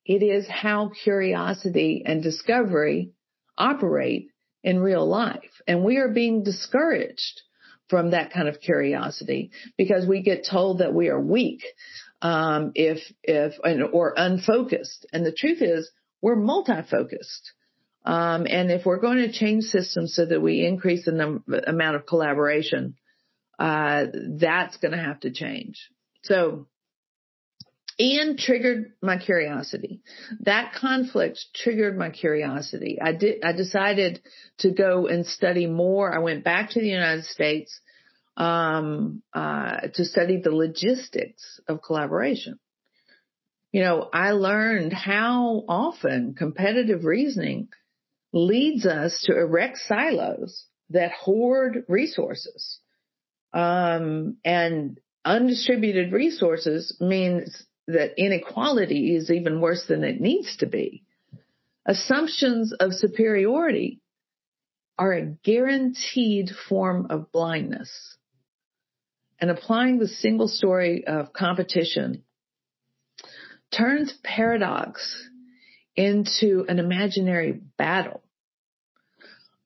It 0.04 0.22
is 0.22 0.46
how 0.48 0.90
curiosity 1.02 2.02
and 2.04 2.22
discovery 2.22 3.12
operate 3.56 4.31
in 4.62 4.78
real 4.78 5.06
life. 5.06 5.62
And 5.66 5.84
we 5.84 5.98
are 5.98 6.08
being 6.08 6.42
discouraged 6.44 7.42
from 7.88 8.10
that 8.10 8.32
kind 8.32 8.48
of 8.48 8.60
curiosity 8.60 9.50
because 9.76 10.06
we 10.06 10.22
get 10.22 10.46
told 10.50 10.78
that 10.78 10.94
we 10.94 11.08
are 11.08 11.20
weak, 11.20 11.62
um, 12.22 12.72
if, 12.74 13.00
if, 13.22 13.54
or 13.92 14.14
unfocused. 14.16 15.06
And 15.12 15.26
the 15.26 15.32
truth 15.32 15.60
is 15.60 15.90
we're 16.20 16.36
multi-focused. 16.36 17.52
Um, 18.04 18.46
and 18.48 18.70
if 18.70 18.86
we're 18.86 19.00
going 19.00 19.18
to 19.18 19.32
change 19.32 19.64
systems 19.64 20.14
so 20.14 20.26
that 20.26 20.40
we 20.40 20.64
increase 20.64 21.04
the 21.04 21.12
num- 21.12 21.44
amount 21.66 21.96
of 21.96 22.06
collaboration, 22.06 22.94
uh, 23.58 24.06
that's 24.38 24.76
going 24.78 24.92
to 24.92 24.98
have 24.98 25.20
to 25.20 25.30
change. 25.30 25.88
So 26.22 26.66
Ian 28.00 28.36
triggered 28.36 28.92
my 29.02 29.18
curiosity. 29.18 30.00
That 30.40 30.74
conflict 30.74 31.40
triggered 31.54 31.96
my 31.96 32.10
curiosity. 32.10 32.98
I 33.00 33.12
did, 33.12 33.44
I 33.44 33.52
decided 33.52 34.20
to 34.58 34.70
go 34.70 35.06
and 35.06 35.26
study 35.26 35.66
more. 35.66 36.12
I 36.12 36.18
went 36.18 36.44
back 36.44 36.70
to 36.70 36.80
the 36.80 36.88
United 36.88 37.24
States, 37.24 37.78
um, 38.36 39.22
uh, 39.34 39.88
to 39.94 40.04
study 40.04 40.40
the 40.40 40.50
logistics 40.50 41.60
of 41.68 41.82
collaboration. 41.82 42.58
You 43.72 43.82
know, 43.82 44.08
I 44.12 44.32
learned 44.32 44.92
how 44.92 45.64
often 45.68 46.34
competitive 46.34 47.04
reasoning 47.04 47.68
leads 48.32 48.86
us 48.86 49.22
to 49.24 49.36
erect 49.36 49.78
silos 49.78 50.66
that 50.90 51.12
hoard 51.12 51.84
resources. 51.88 52.78
Um, 53.52 54.36
and 54.44 54.98
undistributed 55.24 56.12
resources 56.12 56.96
means 57.00 57.66
that 57.86 58.14
inequality 58.16 59.14
is 59.14 59.30
even 59.30 59.60
worse 59.60 59.84
than 59.88 60.04
it 60.04 60.20
needs 60.20 60.56
to 60.58 60.66
be. 60.66 61.04
Assumptions 61.86 62.72
of 62.78 62.92
superiority 62.92 64.00
are 64.98 65.12
a 65.12 65.26
guaranteed 65.26 66.50
form 66.68 67.06
of 67.10 67.32
blindness. 67.32 68.16
And 69.40 69.50
applying 69.50 69.98
the 69.98 70.06
single 70.06 70.46
story 70.46 71.04
of 71.06 71.32
competition 71.32 72.22
turns 73.76 74.14
paradox 74.22 75.28
into 75.96 76.64
an 76.68 76.78
imaginary 76.78 77.60
battle. 77.76 78.22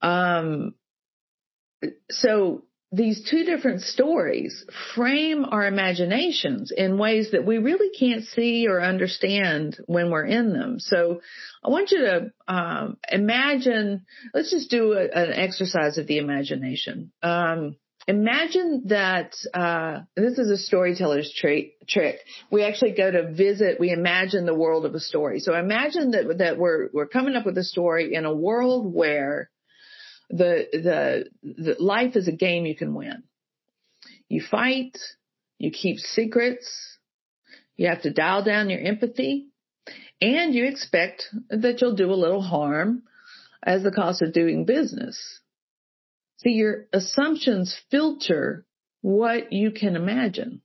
Um, 0.01 0.73
so 2.09 2.63
these 2.91 3.29
two 3.29 3.43
different 3.43 3.81
stories 3.81 4.65
frame 4.95 5.43
our 5.43 5.67
imaginations 5.67 6.71
in 6.71 6.97
ways 6.97 7.31
that 7.31 7.45
we 7.45 7.57
really 7.57 7.89
can't 7.97 8.23
see 8.23 8.67
or 8.67 8.81
understand 8.81 9.77
when 9.87 10.09
we're 10.09 10.25
in 10.25 10.53
them. 10.53 10.79
So 10.79 11.21
I 11.63 11.69
want 11.69 11.91
you 11.91 11.99
to 11.99 12.31
um, 12.47 12.97
imagine, 13.11 14.05
let's 14.33 14.51
just 14.51 14.69
do 14.69 14.93
a, 14.93 15.03
an 15.03 15.33
exercise 15.33 15.97
of 15.97 16.07
the 16.07 16.17
imagination. 16.17 17.11
Um, 17.21 17.75
imagine 18.07 18.83
that 18.85 19.35
uh, 19.53 20.03
this 20.15 20.39
is 20.39 20.49
a 20.49 20.57
storyteller's 20.57 21.33
tra- 21.37 21.63
trick. 21.89 22.19
We 22.49 22.63
actually 22.63 22.93
go 22.93 23.11
to 23.11 23.33
visit. 23.33 23.81
We 23.81 23.89
imagine 23.91 24.45
the 24.45 24.55
world 24.55 24.85
of 24.85 24.95
a 24.95 24.99
story. 25.01 25.41
So 25.41 25.53
imagine 25.53 26.11
that 26.11 26.37
that 26.37 26.57
we're 26.57 26.89
we're 26.93 27.07
coming 27.07 27.35
up 27.35 27.45
with 27.45 27.57
a 27.57 27.65
story 27.65 28.13
in 28.13 28.23
a 28.23 28.33
world 28.33 28.93
where 28.93 29.49
the, 30.29 30.67
the, 30.73 31.25
the 31.43 31.75
life 31.79 32.15
is 32.15 32.27
a 32.27 32.33
game 32.33 32.65
you 32.65 32.75
can 32.75 32.93
win. 32.93 33.23
You 34.29 34.41
fight, 34.41 34.97
you 35.57 35.71
keep 35.71 35.99
secrets, 35.99 36.97
you 37.75 37.87
have 37.87 38.01
to 38.01 38.11
dial 38.11 38.43
down 38.43 38.69
your 38.69 38.81
empathy, 38.81 39.47
and 40.21 40.53
you 40.53 40.65
expect 40.65 41.23
that 41.49 41.81
you'll 41.81 41.95
do 41.95 42.11
a 42.11 42.15
little 42.15 42.41
harm 42.41 43.03
as 43.63 43.83
the 43.83 43.91
cost 43.91 44.21
of 44.21 44.33
doing 44.33 44.65
business. 44.65 45.41
See, 46.37 46.51
your 46.51 46.85
assumptions 46.93 47.79
filter 47.89 48.65
what 49.01 49.53
you 49.53 49.71
can 49.71 49.95
imagine. 49.95 50.61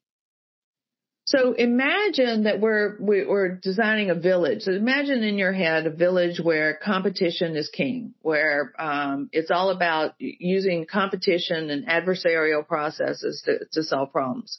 So 1.34 1.54
imagine 1.54 2.44
that 2.44 2.60
we're 2.60 2.96
we're 3.00 3.56
designing 3.56 4.10
a 4.10 4.14
village. 4.14 4.62
So 4.62 4.72
imagine 4.72 5.22
in 5.22 5.38
your 5.38 5.54
head 5.54 5.86
a 5.86 5.90
village 5.90 6.38
where 6.38 6.74
competition 6.74 7.56
is 7.56 7.70
king, 7.70 8.12
where 8.20 8.74
um, 8.78 9.30
it's 9.32 9.50
all 9.50 9.70
about 9.70 10.12
using 10.18 10.84
competition 10.84 11.70
and 11.70 11.86
adversarial 11.86 12.68
processes 12.68 13.42
to, 13.46 13.60
to 13.72 13.82
solve 13.82 14.12
problems. 14.12 14.58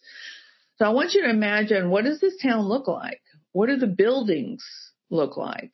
So 0.80 0.86
I 0.86 0.90
want 0.90 1.14
you 1.14 1.22
to 1.22 1.30
imagine 1.30 1.92
what 1.92 2.06
does 2.06 2.20
this 2.20 2.42
town 2.42 2.68
look 2.68 2.88
like? 2.88 3.22
What 3.52 3.68
do 3.70 3.76
the 3.76 3.86
buildings 3.86 4.66
look 5.12 5.38
like? 5.38 5.74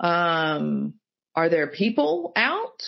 Um, 0.00 0.94
are 1.34 1.50
there 1.50 1.66
people 1.66 2.32
out? 2.36 2.82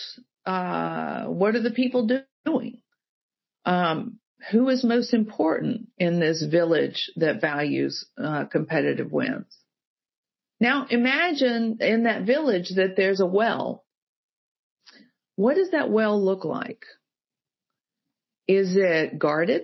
Uh, 0.47 1.25
what 1.25 1.53
are 1.53 1.61
the 1.61 1.69
people 1.69 2.09
doing? 2.43 2.81
Um, 3.65 4.17
who 4.51 4.69
is 4.69 4.83
most 4.83 5.13
important 5.13 5.89
in 5.97 6.19
this 6.19 6.43
village 6.43 7.11
that 7.17 7.41
values 7.41 8.05
uh, 8.17 8.45
competitive 8.45 9.11
wins? 9.11 9.57
Now 10.59 10.87
imagine 10.89 11.77
in 11.81 12.03
that 12.03 12.23
village 12.23 12.71
that 12.75 12.95
there's 12.95 13.19
a 13.19 13.25
well. 13.25 13.85
What 15.35 15.55
does 15.55 15.71
that 15.71 15.89
well 15.89 16.23
look 16.23 16.43
like? 16.43 16.83
Is 18.47 18.75
it 18.75 19.19
guarded? 19.19 19.63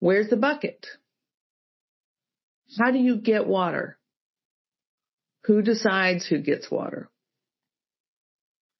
Where's 0.00 0.28
the 0.28 0.36
bucket? 0.36 0.86
How 2.78 2.90
do 2.90 2.98
you 2.98 3.16
get 3.16 3.46
water? 3.46 3.98
Who 5.44 5.62
decides 5.62 6.26
who 6.26 6.38
gets 6.38 6.70
water? 6.70 7.08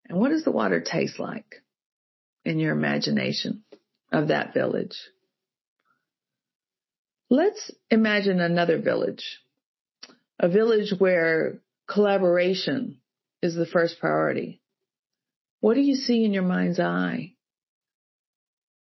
And 0.09 0.19
what 0.19 0.31
does 0.31 0.45
the 0.45 0.51
water 0.51 0.81
taste 0.81 1.19
like 1.19 1.63
in 2.45 2.59
your 2.59 2.73
imagination? 2.73 3.63
Of 4.13 4.29
that 4.29 4.55
village. 4.55 4.97
Let's 7.31 7.71
imagine 7.91 8.41
another 8.41 8.81
village, 8.81 9.41
a 10.39 10.49
village 10.49 10.95
where 10.99 11.61
collaboration 11.87 13.01
is 13.43 13.55
the 13.55 13.67
first 13.67 14.01
priority. 14.01 14.63
What 15.61 15.75
do 15.75 15.81
you 15.81 15.95
see 15.95 16.25
in 16.25 16.33
your 16.33 16.45
mind's 16.45 16.81
eye? 16.81 17.35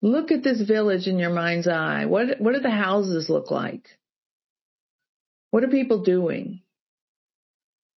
Look 0.01 0.31
at 0.31 0.43
this 0.43 0.61
village 0.61 1.07
in 1.07 1.17
your 1.17 1.31
mind's 1.31 1.67
eye. 1.67 2.05
What, 2.05 2.39
what 2.39 2.53
do 2.53 2.59
the 2.59 2.69
houses 2.69 3.29
look 3.29 3.49
like? 3.49 3.87
What 5.49 5.63
are 5.63 5.69
people 5.69 6.03
doing? 6.03 6.61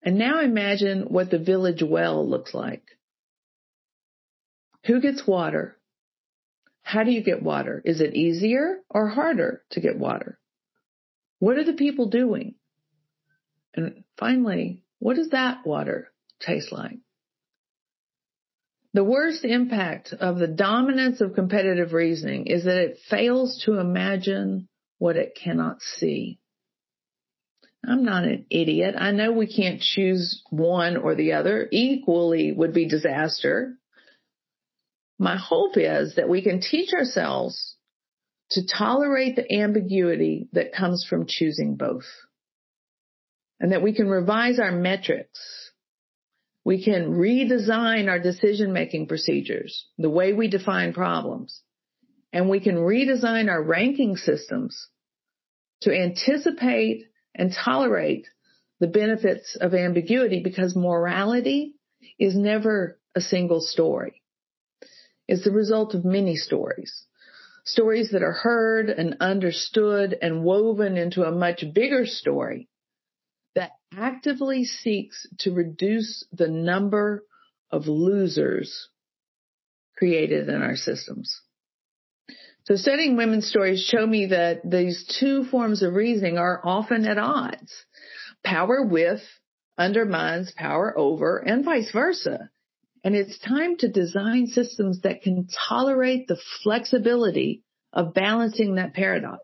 And 0.03 0.17
now 0.17 0.41
imagine 0.41 1.03
what 1.03 1.31
the 1.31 1.39
village 1.39 1.83
well 1.83 2.27
looks 2.27 2.55
like. 2.55 2.85
Who 4.87 5.01
gets 5.01 5.27
water? 5.27 5.78
How 6.83 7.05
do 7.05 7.11
you 7.11 7.23
get 7.23 7.43
water? 7.43 7.83
Is 7.85 8.01
it 8.01 8.15
easier 8.15 8.79
or 8.89 9.09
harder 9.09 9.63
to 9.71 9.81
get 9.81 9.99
water? 9.99 10.39
What 11.39 11.59
are 11.59 11.65
the 11.65 11.75
people 11.75 12.09
doing? 12.09 12.55
And 13.75 14.05
finally, 14.17 14.83
what 14.99 15.17
does 15.17 15.31
that 15.31 15.67
water 15.67 16.11
taste 16.41 16.73
like? 16.73 16.99
The 18.95 19.05
worst 19.05 19.45
impact 19.45 20.13
of 20.13 20.39
the 20.39 20.49
dominance 20.49 21.21
of 21.21 21.35
competitive 21.35 21.93
reasoning 21.93 22.47
is 22.47 22.65
that 22.65 22.79
it 22.79 22.99
fails 23.09 23.63
to 23.65 23.79
imagine 23.79 24.69
what 24.99 25.17
it 25.17 25.39
cannot 25.41 25.83
see. 25.83 26.41
I'm 27.87 28.03
not 28.03 28.25
an 28.25 28.47
idiot. 28.51 28.95
I 28.99 29.13
know 29.13 29.31
we 29.31 29.47
can't 29.47 29.81
choose 29.81 30.43
one 30.51 30.97
or 30.97 31.15
the 31.15 31.35
other. 31.35 31.69
Equally 31.71 32.51
would 32.51 32.73
be 32.73 32.89
disaster 32.89 33.75
my 35.19 35.37
hope 35.37 35.77
is 35.77 36.15
that 36.15 36.29
we 36.29 36.43
can 36.43 36.61
teach 36.61 36.93
ourselves 36.93 37.77
to 38.51 38.67
tolerate 38.67 39.37
the 39.37 39.53
ambiguity 39.61 40.49
that 40.53 40.73
comes 40.73 41.05
from 41.09 41.27
choosing 41.27 41.77
both. 41.77 42.07
And 43.61 43.73
that 43.73 43.83
we 43.83 43.93
can 43.93 44.09
revise 44.09 44.61
our 44.61 44.71
metrics. 44.71 45.41
We 46.65 46.85
can 46.85 47.15
redesign 47.15 48.09
our 48.09 48.21
decision 48.21 48.73
making 48.73 49.09
procedures, 49.09 49.87
the 49.99 50.11
way 50.11 50.33
we 50.33 50.49
define 50.49 50.93
problems. 50.93 51.63
And 52.33 52.49
we 52.49 52.61
can 52.61 52.77
redesign 52.77 53.51
our 53.51 53.63
ranking 53.63 54.17
systems 54.17 54.89
to 55.81 55.93
anticipate 55.93 57.05
and 57.35 57.53
tolerate 57.53 58.29
the 58.81 58.87
benefits 58.87 59.57
of 59.61 59.75
ambiguity 59.75 60.41
because 60.45 60.77
morality 60.77 61.75
is 62.19 62.37
never 62.37 63.01
a 63.17 63.21
single 63.21 63.61
story 63.61 64.23
is 65.29 65.45
the 65.45 65.53
result 65.53 65.95
of 65.95 66.05
many 66.05 66.37
stories. 66.37 67.05
Stories 67.65 68.11
that 68.13 68.23
are 68.23 68.33
heard 68.33 68.89
and 68.89 69.17
understood 69.21 70.17
and 70.21 70.43
woven 70.43 70.97
into 70.97 71.23
a 71.23 71.33
much 71.33 71.63
bigger 71.75 72.07
story 72.07 72.69
that 73.55 73.73
actively 73.97 74.65
seeks 74.65 75.27
to 75.41 75.53
reduce 75.53 76.27
the 76.33 76.49
number 76.49 77.25
of 77.71 77.87
losers 77.87 78.89
created 79.97 80.49
in 80.49 80.63
our 80.63 80.77
systems. 80.77 81.43
So 82.65 82.77
studying 82.77 83.17
women's 83.17 83.49
stories 83.49 83.83
show 83.83 84.07
me 84.07 84.27
that 84.27 84.61
these 84.69 85.05
two 85.19 85.45
forms 85.45 85.83
of 85.83 85.95
reasoning 85.95 86.39
are 86.39 86.61
often 86.65 87.07
at 87.07 87.19
odds. 87.19 87.73
Power 88.45 88.85
with 88.85 89.23
undermines 89.77 90.53
power 90.53 90.97
over 90.97 91.39
and 91.39 91.65
vice 91.65 91.91
versa. 91.93 92.51
And 93.09 93.17
it's 93.17 93.39
time 93.39 93.79
to 93.79 93.89
design 93.89 94.49
systems 94.49 95.01
that 95.01 95.23
can 95.23 95.49
tolerate 95.67 96.29
the 96.29 96.37
flexibility 96.63 97.63
of 97.91 98.13
balancing 98.13 98.75
that 98.75 98.93
paradox. 98.93 99.41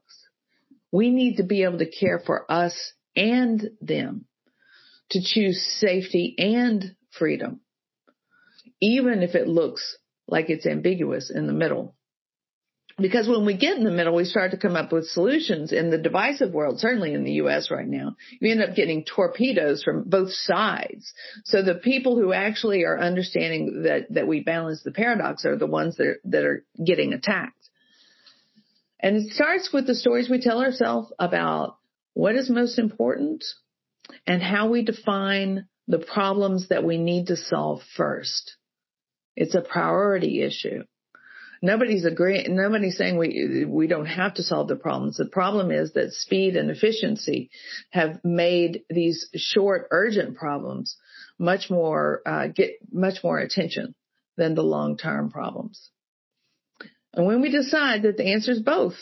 We 0.92 1.08
need 1.08 1.36
to 1.36 1.44
be 1.44 1.62
able 1.62 1.78
to 1.78 1.90
care 1.90 2.20
for 2.26 2.44
us 2.52 2.92
and 3.16 3.70
them, 3.80 4.26
to 5.12 5.22
choose 5.24 5.78
safety 5.80 6.34
and 6.36 6.94
freedom, 7.10 7.62
even 8.82 9.22
if 9.22 9.34
it 9.34 9.48
looks 9.48 9.96
like 10.28 10.50
it's 10.50 10.66
ambiguous 10.66 11.32
in 11.34 11.46
the 11.46 11.54
middle. 11.54 11.96
Because 12.96 13.26
when 13.26 13.44
we 13.44 13.56
get 13.56 13.76
in 13.76 13.82
the 13.82 13.90
middle, 13.90 14.14
we 14.14 14.24
start 14.24 14.52
to 14.52 14.56
come 14.56 14.76
up 14.76 14.92
with 14.92 15.08
solutions 15.08 15.72
in 15.72 15.90
the 15.90 15.98
divisive 15.98 16.52
world, 16.52 16.78
certainly 16.78 17.12
in 17.12 17.24
the 17.24 17.32
U.S. 17.32 17.68
right 17.68 17.86
now. 17.86 18.14
You 18.40 18.52
end 18.52 18.62
up 18.62 18.76
getting 18.76 19.04
torpedoes 19.04 19.82
from 19.82 20.04
both 20.08 20.32
sides. 20.32 21.12
So 21.44 21.62
the 21.62 21.74
people 21.74 22.16
who 22.16 22.32
actually 22.32 22.84
are 22.84 22.98
understanding 22.98 23.82
that, 23.82 24.06
that 24.10 24.28
we 24.28 24.40
balance 24.40 24.82
the 24.84 24.92
paradox 24.92 25.44
are 25.44 25.56
the 25.56 25.66
ones 25.66 25.96
that 25.96 26.06
are, 26.06 26.20
that 26.26 26.44
are 26.44 26.64
getting 26.84 27.12
attacked. 27.12 27.68
And 29.00 29.16
it 29.16 29.32
starts 29.32 29.72
with 29.72 29.88
the 29.88 29.96
stories 29.96 30.30
we 30.30 30.40
tell 30.40 30.62
ourselves 30.62 31.12
about 31.18 31.76
what 32.12 32.36
is 32.36 32.48
most 32.48 32.78
important 32.78 33.44
and 34.24 34.40
how 34.40 34.68
we 34.68 34.84
define 34.84 35.66
the 35.88 35.98
problems 35.98 36.68
that 36.68 36.84
we 36.84 36.96
need 36.96 37.26
to 37.26 37.36
solve 37.36 37.82
first. 37.96 38.56
It's 39.36 39.56
a 39.56 39.60
priority 39.60 40.42
issue. 40.42 40.84
Nobody's 41.64 42.04
agreeing, 42.04 42.54
nobody's 42.54 42.98
saying 42.98 43.16
we, 43.16 43.64
we 43.66 43.86
don't 43.86 44.04
have 44.04 44.34
to 44.34 44.42
solve 44.42 44.68
the 44.68 44.76
problems. 44.76 45.16
The 45.16 45.24
problem 45.24 45.70
is 45.70 45.94
that 45.94 46.12
speed 46.12 46.56
and 46.56 46.70
efficiency 46.70 47.48
have 47.88 48.22
made 48.22 48.82
these 48.90 49.30
short, 49.34 49.88
urgent 49.90 50.36
problems 50.36 50.98
much 51.38 51.70
more, 51.70 52.20
uh, 52.26 52.48
get 52.48 52.72
much 52.92 53.24
more 53.24 53.38
attention 53.38 53.94
than 54.36 54.54
the 54.54 54.62
long-term 54.62 55.30
problems. 55.30 55.88
And 57.14 57.24
when 57.24 57.40
we 57.40 57.50
decide 57.50 58.02
that 58.02 58.18
the 58.18 58.30
answer 58.30 58.50
is 58.50 58.60
both, 58.60 58.98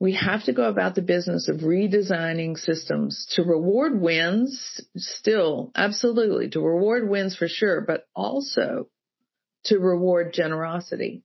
we 0.00 0.14
have 0.14 0.44
to 0.44 0.54
go 0.54 0.64
about 0.64 0.94
the 0.94 1.02
business 1.02 1.46
of 1.46 1.56
redesigning 1.56 2.56
systems 2.56 3.26
to 3.32 3.42
reward 3.42 4.00
wins 4.00 4.80
still, 4.96 5.72
absolutely, 5.74 6.48
to 6.48 6.60
reward 6.62 7.06
wins 7.06 7.36
for 7.36 7.48
sure, 7.48 7.82
but 7.82 8.06
also 8.16 8.88
to 9.64 9.78
reward 9.78 10.32
generosity, 10.32 11.22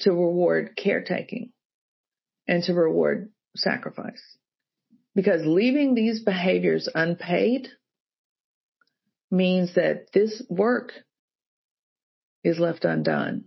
to 0.00 0.10
reward 0.10 0.76
caretaking, 0.76 1.52
and 2.46 2.62
to 2.64 2.74
reward 2.74 3.30
sacrifice. 3.56 4.22
Because 5.14 5.42
leaving 5.44 5.94
these 5.94 6.22
behaviors 6.22 6.88
unpaid 6.94 7.68
means 9.30 9.74
that 9.74 10.12
this 10.12 10.42
work 10.48 10.92
is 12.44 12.58
left 12.58 12.84
undone. 12.84 13.46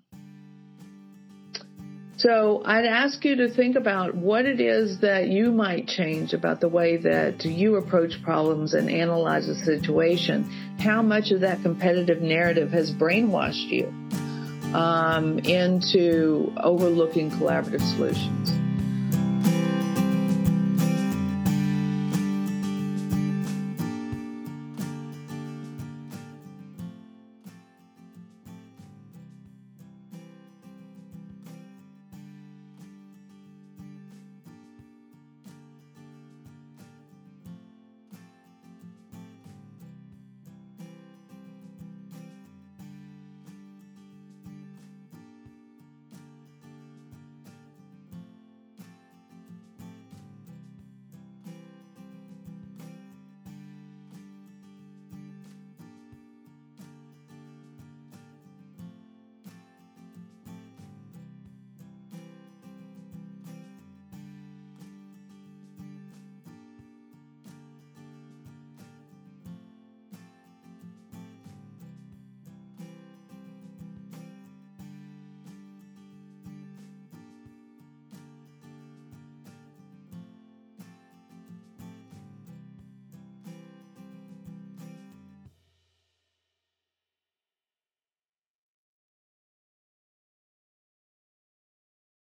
So 2.22 2.62
I'd 2.64 2.86
ask 2.86 3.26
you 3.26 3.36
to 3.38 3.50
think 3.50 3.76
about 3.76 4.14
what 4.14 4.46
it 4.46 4.62
is 4.62 5.00
that 5.00 5.30
you 5.30 5.52
might 5.52 5.88
change 5.88 6.34
about 6.34 6.62
the 6.62 6.70
way 6.70 6.98
that 6.98 7.44
you 7.44 7.78
approach 7.78 8.22
problems 8.22 8.76
and 8.76 8.92
analyze 8.92 9.48
a 9.48 9.56
situation. 9.56 10.44
How 10.80 11.02
much 11.02 11.32
of 11.32 11.42
that 11.42 11.64
competitive 11.64 12.22
narrative 12.22 12.72
has 12.74 12.92
brainwashed 12.92 13.70
you 13.72 13.88
um, 14.76 15.40
into 15.40 16.54
overlooking 16.58 17.32
collaborative 17.32 17.82
solutions? 17.96 18.71